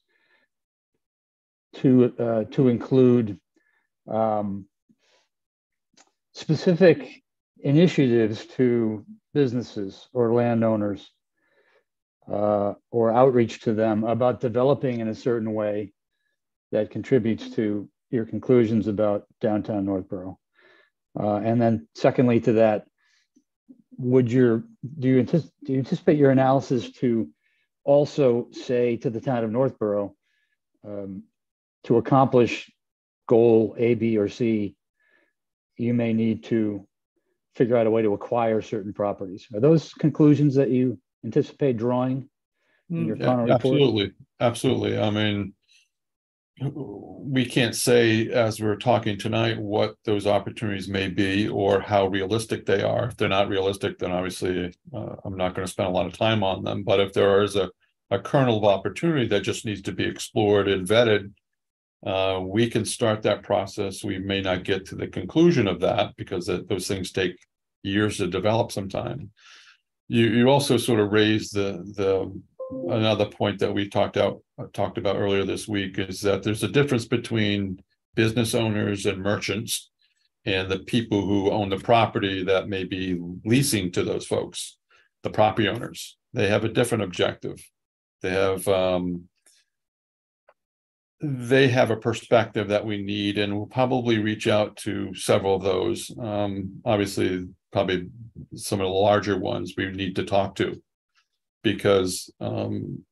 [1.76, 3.38] to, uh, to include
[4.10, 4.66] um,
[6.32, 7.22] specific
[7.60, 9.04] initiatives to
[9.34, 11.10] businesses or landowners
[12.30, 15.92] uh, or outreach to them about developing in a certain way
[16.72, 20.38] that contributes to your conclusions about downtown Northborough.
[21.18, 22.86] Uh, and then secondly to that,
[23.96, 24.64] would your,
[24.98, 27.28] do you, do you anticipate your analysis to
[27.84, 30.14] also say to the town of Northborough
[30.86, 31.24] um,
[31.84, 32.70] to accomplish
[33.26, 34.76] goal A, B, or C,
[35.76, 36.86] you may need to
[37.54, 39.46] figure out a way to acquire certain properties.
[39.54, 42.28] Are those conclusions that you anticipate drawing
[42.90, 43.50] in your Yeah, report?
[43.50, 44.98] Absolutely, absolutely.
[44.98, 45.54] I mean,
[46.60, 52.66] we can't say as we're talking tonight what those opportunities may be or how realistic
[52.66, 53.06] they are.
[53.06, 56.18] If they're not realistic, then obviously uh, I'm not going to spend a lot of
[56.18, 56.82] time on them.
[56.82, 57.70] But if there is a,
[58.10, 61.32] a kernel of opportunity that just needs to be explored and vetted,
[62.04, 64.02] uh, we can start that process.
[64.02, 67.36] We may not get to the conclusion of that because that, those things take
[67.82, 69.30] years to develop sometime.
[70.08, 72.32] You, you also sort of raised the, the
[72.90, 74.42] another point that we talked out
[74.72, 77.80] talked about earlier this week is that there's a difference between
[78.14, 79.90] business owners and merchants
[80.44, 84.76] and the people who own the property that may be leasing to those folks
[85.22, 86.16] the property owners.
[86.32, 87.62] They have a different objective.
[88.22, 89.24] They have um,
[91.20, 95.62] they have a perspective that we need and we'll probably reach out to several of
[95.62, 96.10] those.
[96.18, 98.08] Um, obviously probably
[98.54, 100.80] some of the larger ones we need to talk to
[101.62, 103.04] because um,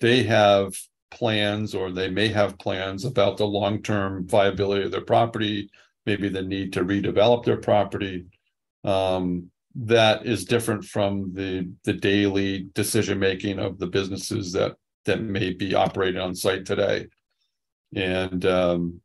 [0.00, 0.74] they have
[1.10, 5.70] plans or they may have plans about the long-term viability of their property,
[6.06, 8.26] maybe the need to redevelop their property.
[8.82, 15.20] Um, that is different from the the daily decision making of the businesses that that
[15.20, 17.06] may be operating on site today.
[17.94, 19.00] And um,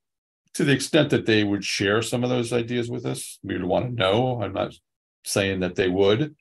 [0.59, 3.63] to the extent that they would share some of those ideas with us, we would
[3.63, 4.43] want to know.
[4.43, 4.73] I'm not
[5.23, 6.35] saying that they would,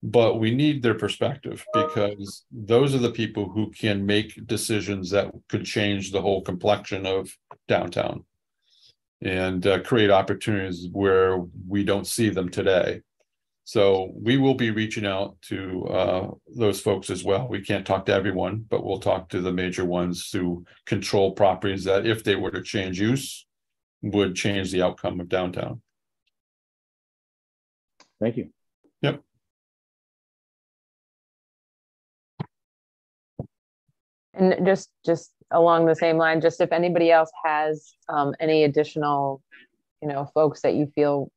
[0.00, 5.32] but we need their perspective because those are the people who can make decisions that
[5.48, 7.36] could change the whole complexion of
[7.66, 8.24] downtown
[9.22, 13.00] and uh, create opportunities where we don't see them today.
[13.64, 17.48] So we will be reaching out to uh, those folks as well.
[17.48, 21.82] We can't talk to everyone, but we'll talk to the major ones who control properties
[21.84, 23.46] that, if they were to change use,
[24.02, 25.80] would change the outcome of downtown.
[28.20, 28.50] Thank you.
[29.02, 29.22] Yep.
[34.34, 39.42] And just, just along the same line, just if anybody else has um, any additional,
[40.00, 41.30] you know, folks that you feel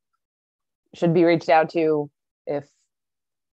[0.94, 2.10] should be reached out to
[2.46, 2.66] if,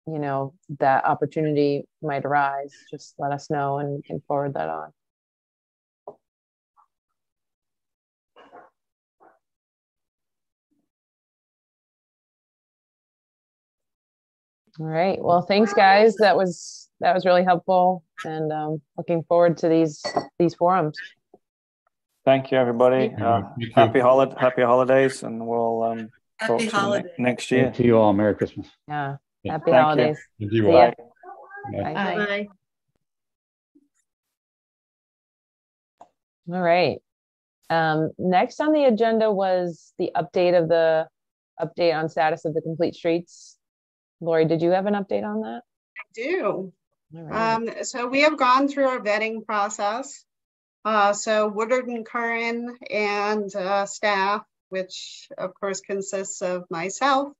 [0.07, 4.69] you know, that opportunity might arise, just let us know and we can forward that
[4.69, 4.93] on.
[14.81, 15.19] All right.
[15.21, 16.17] Well, thanks, guys.
[16.17, 20.03] That was that was really helpful, and um, looking forward to these
[20.39, 20.97] these forums.
[22.25, 23.09] Thank you, everybody.
[23.09, 23.25] Thank you.
[23.25, 23.73] Uh, Thank you.
[23.75, 26.11] happy holiday, happy holidays, and we'll um,
[26.41, 27.71] talk Happy to you ne- next year.
[27.73, 28.69] To you all, Merry Christmas.
[28.87, 29.17] Yeah.
[29.43, 29.53] Yeah.
[29.53, 30.19] Happy Thank holidays.
[30.39, 30.73] Thank you all.
[30.73, 30.95] Bye.
[31.73, 31.95] Bye.
[31.95, 32.27] Bye.
[32.27, 32.49] Bye.
[36.55, 36.99] All right.
[37.71, 41.07] Um, next on the agenda was the update of the
[41.61, 43.58] update on status of the complete streets.
[44.21, 45.63] Lori, did you have an update on that?
[45.97, 46.73] I do.
[47.13, 47.55] Right.
[47.55, 50.25] Um, so we have gone through our vetting process.
[50.85, 57.33] Uh, so Woodard and Curran and uh, staff, which of course consists of myself,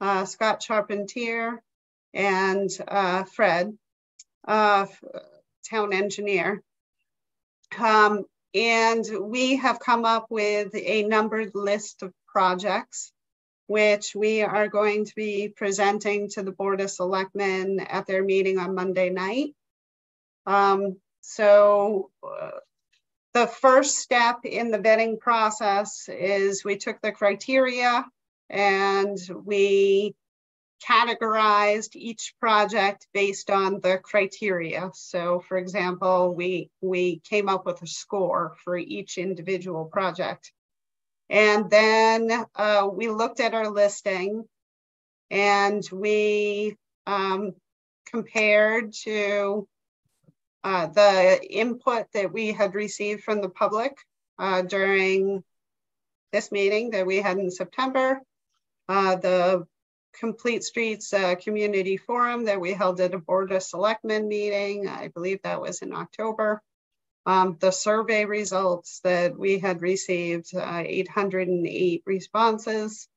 [0.00, 1.62] uh, Scott Charpentier,
[2.14, 3.76] and uh, Fred,
[4.46, 4.86] uh,
[5.68, 6.62] town engineer.
[7.78, 13.12] Um, and we have come up with a numbered list of projects
[13.66, 18.58] which we are going to be presenting to the Board of Selectmen at their meeting
[18.58, 19.54] on Monday night.
[20.46, 22.50] Um, so uh,
[23.34, 28.06] the first step in the vetting process is we took the criteria
[28.48, 30.14] and we
[30.86, 34.90] categorized each project based on the criteria.
[34.94, 40.52] So for example, we, we came up with a score for each individual project.
[41.28, 44.44] And then uh, we looked at our listing
[45.30, 47.54] and we um,
[48.06, 49.66] compared to
[50.62, 53.96] uh, the input that we had received from the public
[54.38, 55.42] uh, during
[56.32, 58.20] this meeting that we had in September,
[58.88, 59.66] uh, the
[60.18, 65.08] Complete Streets uh, Community Forum that we held at a Board of Selectmen meeting, I
[65.08, 66.62] believe that was in October
[67.26, 73.08] um, the survey results that we had received, uh, 808 responses.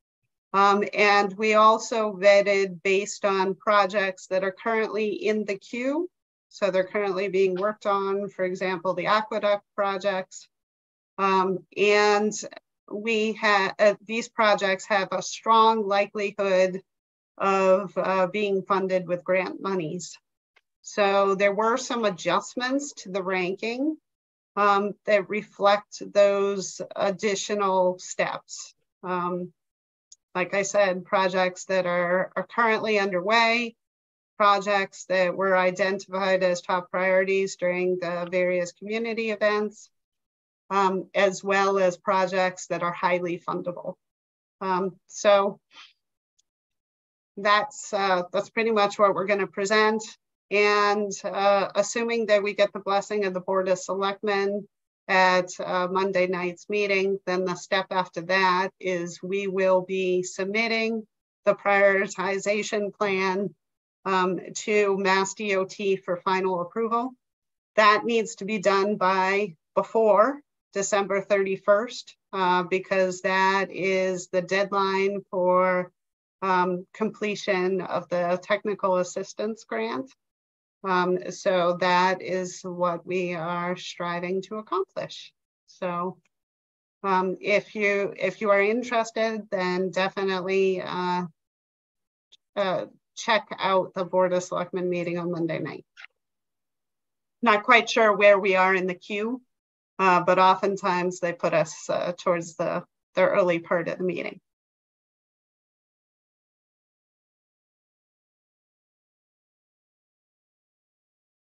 [0.52, 6.10] Um, and we also vetted based on projects that are currently in the queue.
[6.50, 10.48] So they're currently being worked on, for example, the aqueduct projects.
[11.20, 12.34] Um, and
[12.92, 16.82] we have, uh, these projects have a strong likelihood
[17.38, 20.18] of uh, being funded with grant monies.
[20.82, 23.98] So there were some adjustments to the ranking
[24.56, 28.74] um, that reflect those additional steps.
[29.04, 29.54] Um,
[30.36, 33.76] like I said, projects that are, are currently underway,
[34.38, 39.90] projects that were identified as top priorities during the various community events,
[40.70, 43.96] um, as well as projects that are highly fundable.
[44.62, 45.60] Um, so
[47.38, 50.04] that's, uh, that's pretty much what we're gonna present.
[50.52, 54.68] And uh, assuming that we get the blessing of the Board of Selectmen
[55.08, 61.06] at uh, Monday night's meeting, then the step after that is we will be submitting
[61.46, 63.54] the prioritization plan
[64.06, 67.12] um, to Mass DOT for final approval.
[67.76, 70.42] That needs to be done by before
[70.74, 75.92] December 31st, uh, because that is the deadline for
[76.42, 80.12] um, completion of the technical assistance grant.
[80.84, 85.34] Um, so that is what we are striving to accomplish.
[85.68, 86.18] So
[87.04, 91.26] um, if you if you are interested, then definitely uh,
[92.56, 95.86] uh, check out the Board of Selectmen meeting on Monday night.
[97.42, 99.42] Not quite sure where we are in the queue,
[99.98, 102.84] uh, but oftentimes they put us uh, towards the,
[103.16, 104.42] the early part of the meeting.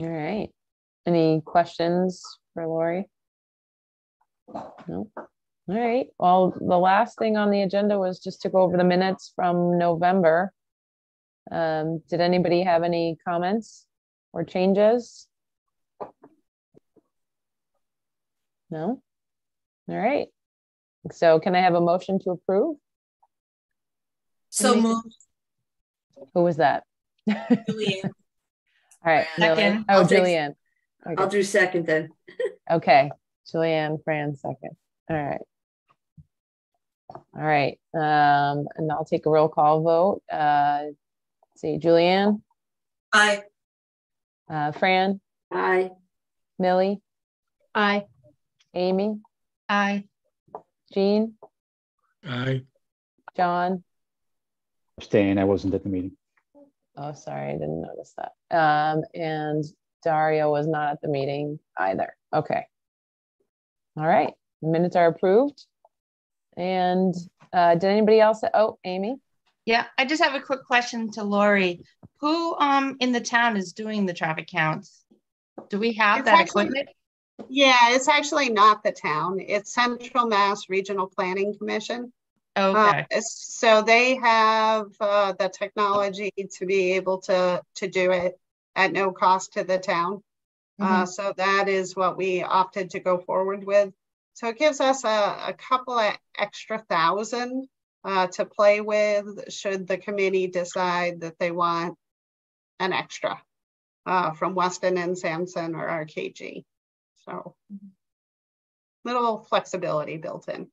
[0.00, 0.48] All right.
[1.06, 2.22] Any questions
[2.54, 3.08] for Lori?
[4.54, 5.10] No.
[5.16, 5.26] All
[5.68, 6.06] right.
[6.18, 9.76] Well, the last thing on the agenda was just to go over the minutes from
[9.76, 10.52] November.
[11.50, 13.86] Um, did anybody have any comments
[14.32, 15.26] or changes?
[18.70, 19.02] No?
[19.88, 20.28] All right.
[21.10, 22.76] So can I have a motion to approve?
[24.50, 25.14] So moved,
[26.34, 26.84] Who was that?
[29.04, 29.16] All Julian.
[29.16, 29.26] right.
[29.38, 29.84] Second.
[29.88, 30.54] Oh, I'll take- Julianne.
[31.06, 31.14] Okay.
[31.22, 32.08] I'll do second then.
[32.70, 33.10] Okay,
[33.50, 34.76] Julianne, Fran, second.
[35.08, 35.40] All right.
[37.14, 40.22] All right, um, and I'll take a roll call vote.
[40.30, 40.88] Uh,
[41.56, 42.42] see, Julianne,
[43.14, 43.42] Aye.
[44.50, 45.20] uh, Fran,
[45.50, 45.90] Aye.
[46.58, 47.00] Millie,
[47.74, 48.04] Aye.
[48.74, 49.18] Amy,
[49.70, 50.04] Aye.
[50.92, 51.34] Jean,
[52.28, 52.64] Aye.
[53.34, 53.82] John.
[54.98, 56.12] Abstain, I wasn't at the meeting.
[57.00, 58.32] Oh, sorry, I didn't notice that.
[58.56, 59.64] Um, and
[60.02, 62.14] Dario was not at the meeting either.
[62.34, 62.66] Okay.
[63.96, 64.32] All right,
[64.62, 65.64] the minutes are approved.
[66.56, 67.14] And
[67.52, 68.42] uh, did anybody else?
[68.52, 69.16] Oh, Amy.
[69.64, 71.84] Yeah, I just have a quick question to Lori.
[72.20, 75.04] who um in the town is doing the traffic counts?
[75.68, 76.88] Do we have It's that actually- equipment?
[77.48, 79.38] Yeah, it's actually not the town.
[79.38, 82.12] It's Central Mass Regional Planning Commission.
[82.58, 88.10] Uh, Okay, it's- so they have uh, the technology to be able to to do
[88.12, 88.38] it
[88.76, 90.22] at no cost to the town.
[90.80, 93.92] Uh, so that is what we opted to go forward with.
[94.34, 95.08] So it gives us a,
[95.48, 97.68] a couple of extra thousand
[98.04, 101.96] uh, to play with should the committee decide that they want
[102.78, 103.42] an extra
[104.06, 106.64] uh, from Weston and Sampson or RKG.
[107.24, 107.56] So
[109.04, 110.68] little flexibility built in.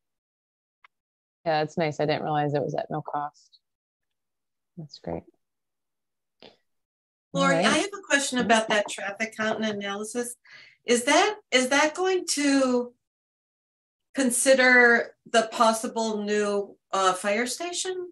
[1.46, 2.00] Yeah, it's nice.
[2.00, 3.60] I didn't realize it was at no cost.
[4.78, 5.24] That's great.
[7.34, 7.66] All Lori, right.
[7.66, 10.36] I have a question about that traffic count and analysis.
[10.86, 12.93] Is that, is that going to
[14.16, 18.10] consider the possible new uh, fire station?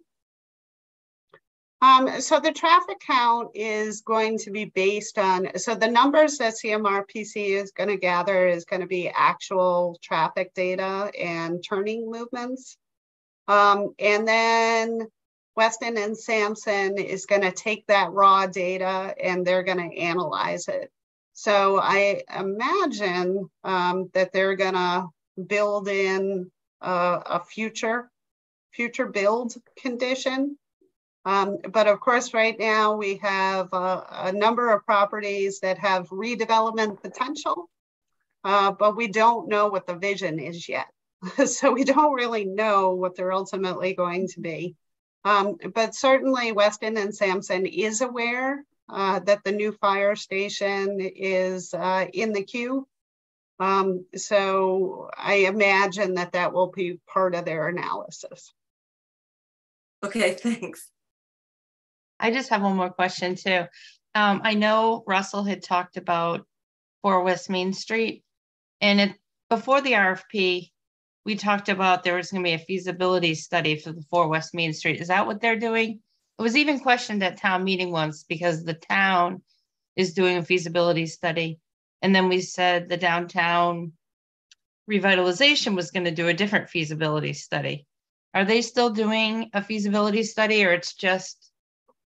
[1.82, 6.54] Um, so the traffic count is going to be based on, so the numbers that
[6.54, 12.78] CMRPC is going to gather is going to be actual traffic data and turning movements.
[13.46, 15.08] Um, and then
[15.56, 20.68] Weston and Sampson is going to take that raw data and they're going to analyze
[20.68, 20.90] it.
[21.32, 25.08] So I imagine um, that they're going to
[25.46, 28.10] build in a, a future,
[28.72, 30.56] future build condition.
[31.24, 36.08] Um, but of course, right now we have a, a number of properties that have
[36.10, 37.70] redevelopment potential,
[38.44, 40.86] uh, but we don't know what the vision is yet.
[41.46, 44.76] so we don't really know what they're ultimately going to be.
[45.24, 51.72] Um, but certainly Weston and Sampson is aware uh, that the new fire station is
[51.72, 52.86] uh, in the queue.
[53.58, 58.52] Um, so I imagine that that will be part of their analysis.
[60.04, 60.90] Okay, thanks.
[62.20, 63.64] I just have one more question too.
[64.14, 66.46] Um, I know Russell had talked about
[67.02, 68.24] for West Main Street.
[68.80, 69.12] And it,
[69.50, 70.70] before the RFP,
[71.24, 74.72] we talked about there was gonna be a feasibility study for the four West Main
[74.72, 75.00] Street.
[75.00, 76.00] Is that what they're doing?
[76.38, 79.42] It was even questioned at town meeting once because the town
[79.96, 81.60] is doing a feasibility study.
[82.02, 83.92] And then we said the downtown
[84.90, 87.86] revitalization was gonna do a different feasibility study.
[88.34, 91.50] Are they still doing a feasibility study or it's just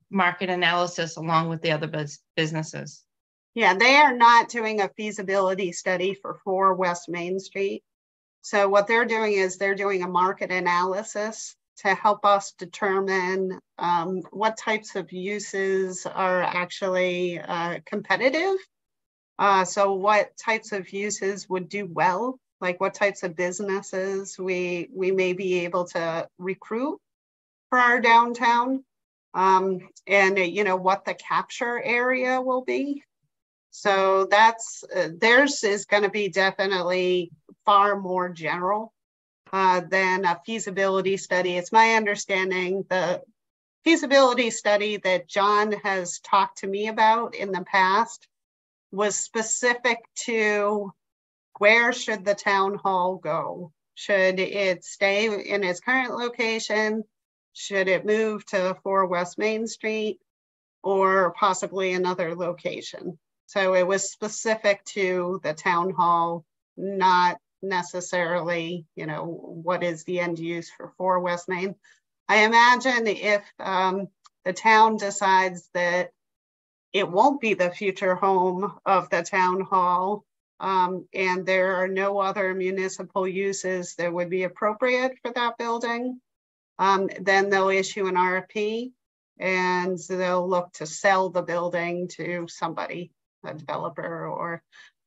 [0.09, 3.03] market analysis along with the other bus- businesses?
[3.53, 7.83] Yeah, they are not doing a feasibility study for 4 West Main Street.
[8.43, 14.21] So what they're doing is they're doing a market analysis to help us determine um,
[14.31, 18.57] what types of uses are actually uh, competitive.
[19.39, 24.89] Uh, so what types of uses would do well, like what types of businesses we,
[24.93, 26.99] we may be able to recruit
[27.69, 28.83] for our downtown.
[29.33, 33.03] Um, and you know what the capture area will be.
[33.71, 37.31] So that's uh, theirs is going to be definitely
[37.65, 38.93] far more general
[39.51, 41.57] uh, than a feasibility study.
[41.57, 43.21] It's my understanding the
[43.83, 48.27] feasibility study that John has talked to me about in the past
[48.91, 50.93] was specific to
[51.59, 53.71] where should the town hall go?
[53.95, 57.03] Should it stay in its current location?
[57.53, 60.19] Should it move to 4 West Main Street
[60.81, 63.19] or possibly another location?
[63.45, 66.43] So it was specific to the town hall,
[66.75, 71.75] not necessarily, you know, what is the end use for for West Main.
[72.27, 74.07] I imagine if um,
[74.45, 76.11] the town decides that
[76.91, 80.23] it won't be the future home of the town hall,
[80.59, 86.21] um, and there are no other municipal uses that would be appropriate for that building,
[86.79, 88.91] um, then they'll issue an RFP
[89.39, 93.11] and they'll look to sell the building to somebody,
[93.45, 94.63] a developer or,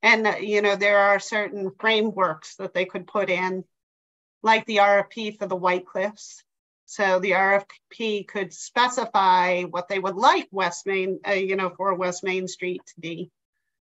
[0.06, 3.64] and uh, you know, there are certain frameworks that they could put in,
[4.40, 6.44] like the RFP for the White Cliffs.
[6.84, 11.92] So the RFP could specify what they would like West Main, uh, you know, for
[11.94, 13.32] West Main Street to be.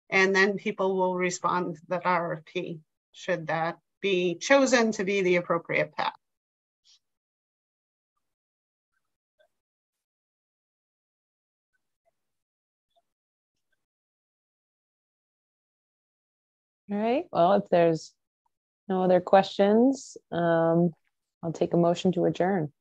[0.09, 2.79] And then people will respond to that RFP,
[3.13, 6.15] should that be chosen to be the appropriate path.
[16.95, 18.13] All right, well, if there's
[18.89, 20.91] no other questions, um,
[21.43, 22.73] I'll take a motion to adjourn.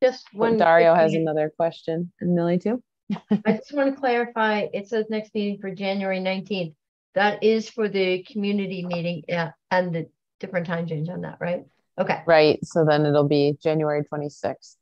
[0.00, 0.56] Just But one.
[0.58, 1.22] Dario has thing.
[1.22, 2.80] another question, and Millie too.
[3.46, 6.76] I just want to clarify, it says next meeting for January nineteenth.
[7.16, 10.06] That is for the community meeting, yeah, and the
[10.38, 11.64] different time change on that, right?
[11.98, 14.76] Okay, Right, so then it'll be January twenty-sixth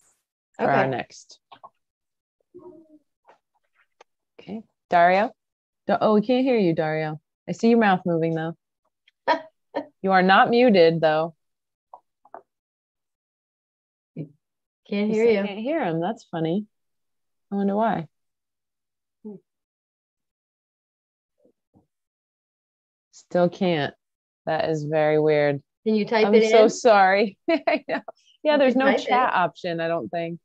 [0.58, 1.40] for our next.
[4.38, 5.30] Okay, Dario?
[5.88, 7.18] Oh, we can't hear you, Dario.
[7.48, 8.54] I see your mouth moving though.
[10.02, 11.34] You are not muted though.
[14.88, 15.42] Can't hear you.
[15.42, 16.00] Can't hear him.
[16.00, 16.66] That's funny.
[17.50, 18.06] I wonder why.
[23.10, 23.94] Still can't.
[24.44, 25.62] That is very weird.
[25.84, 26.34] Can you type it in?
[26.34, 26.70] I'm it so in?
[26.70, 27.38] sorry.
[28.42, 29.08] Yeah, there's no type it.
[29.08, 30.38] chat option, I don't think.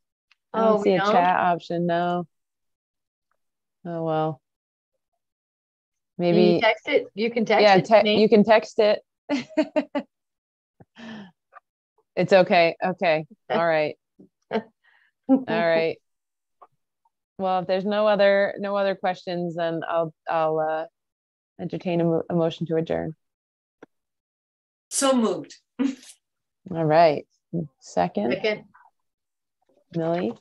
[0.56, 2.26] I Oh, don't see we a chat option, no.
[3.86, 4.42] Oh, well.
[6.18, 7.06] Can you Maybe, text it?
[7.14, 9.02] You can text yeah, it to te- you can text it.
[12.16, 13.96] It's okay, okay, all right.
[15.30, 15.98] All right.
[17.38, 20.86] Well, if there's no other, no other questions, then I'll, I'll, uh,
[21.60, 23.16] entertain a, mo- a motion to adjourn.
[24.90, 25.56] So moved.
[25.80, 27.26] All right.
[27.80, 28.66] Second, Second,
[29.96, 30.34] Millie.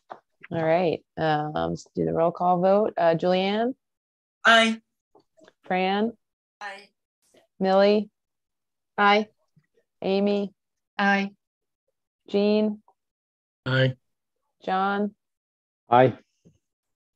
[0.52, 2.94] All right, um, let's do the roll call vote.
[2.96, 3.74] Uh, Julianne,
[4.44, 4.80] Aye.
[5.64, 6.12] Fran,
[6.60, 6.88] Aye.
[7.60, 8.10] Millie,
[9.00, 9.26] aye.
[10.02, 10.52] Amy,
[10.98, 11.30] Aye.
[12.28, 12.80] Jean,
[13.66, 13.94] Aye.
[14.64, 15.14] John,
[15.90, 16.14] Aye.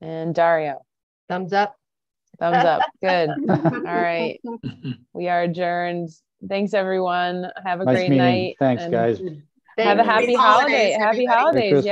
[0.00, 0.80] and Dario.
[1.28, 1.76] Thumbs up.
[2.38, 2.82] Thumbs up.
[3.02, 3.30] Good.
[3.48, 4.40] All right.
[5.12, 6.10] We are adjourned.
[6.48, 7.46] Thanks, everyone.
[7.64, 8.18] Have a Nice great meeting.
[8.18, 8.56] night.
[8.58, 9.18] Thanks, and guys.
[9.18, 9.34] Have a
[9.76, 10.04] Thank you.
[10.04, 10.92] happy Happy holiday.
[10.92, 11.62] holidays, Happy holidays.
[11.72, 11.82] Christmas.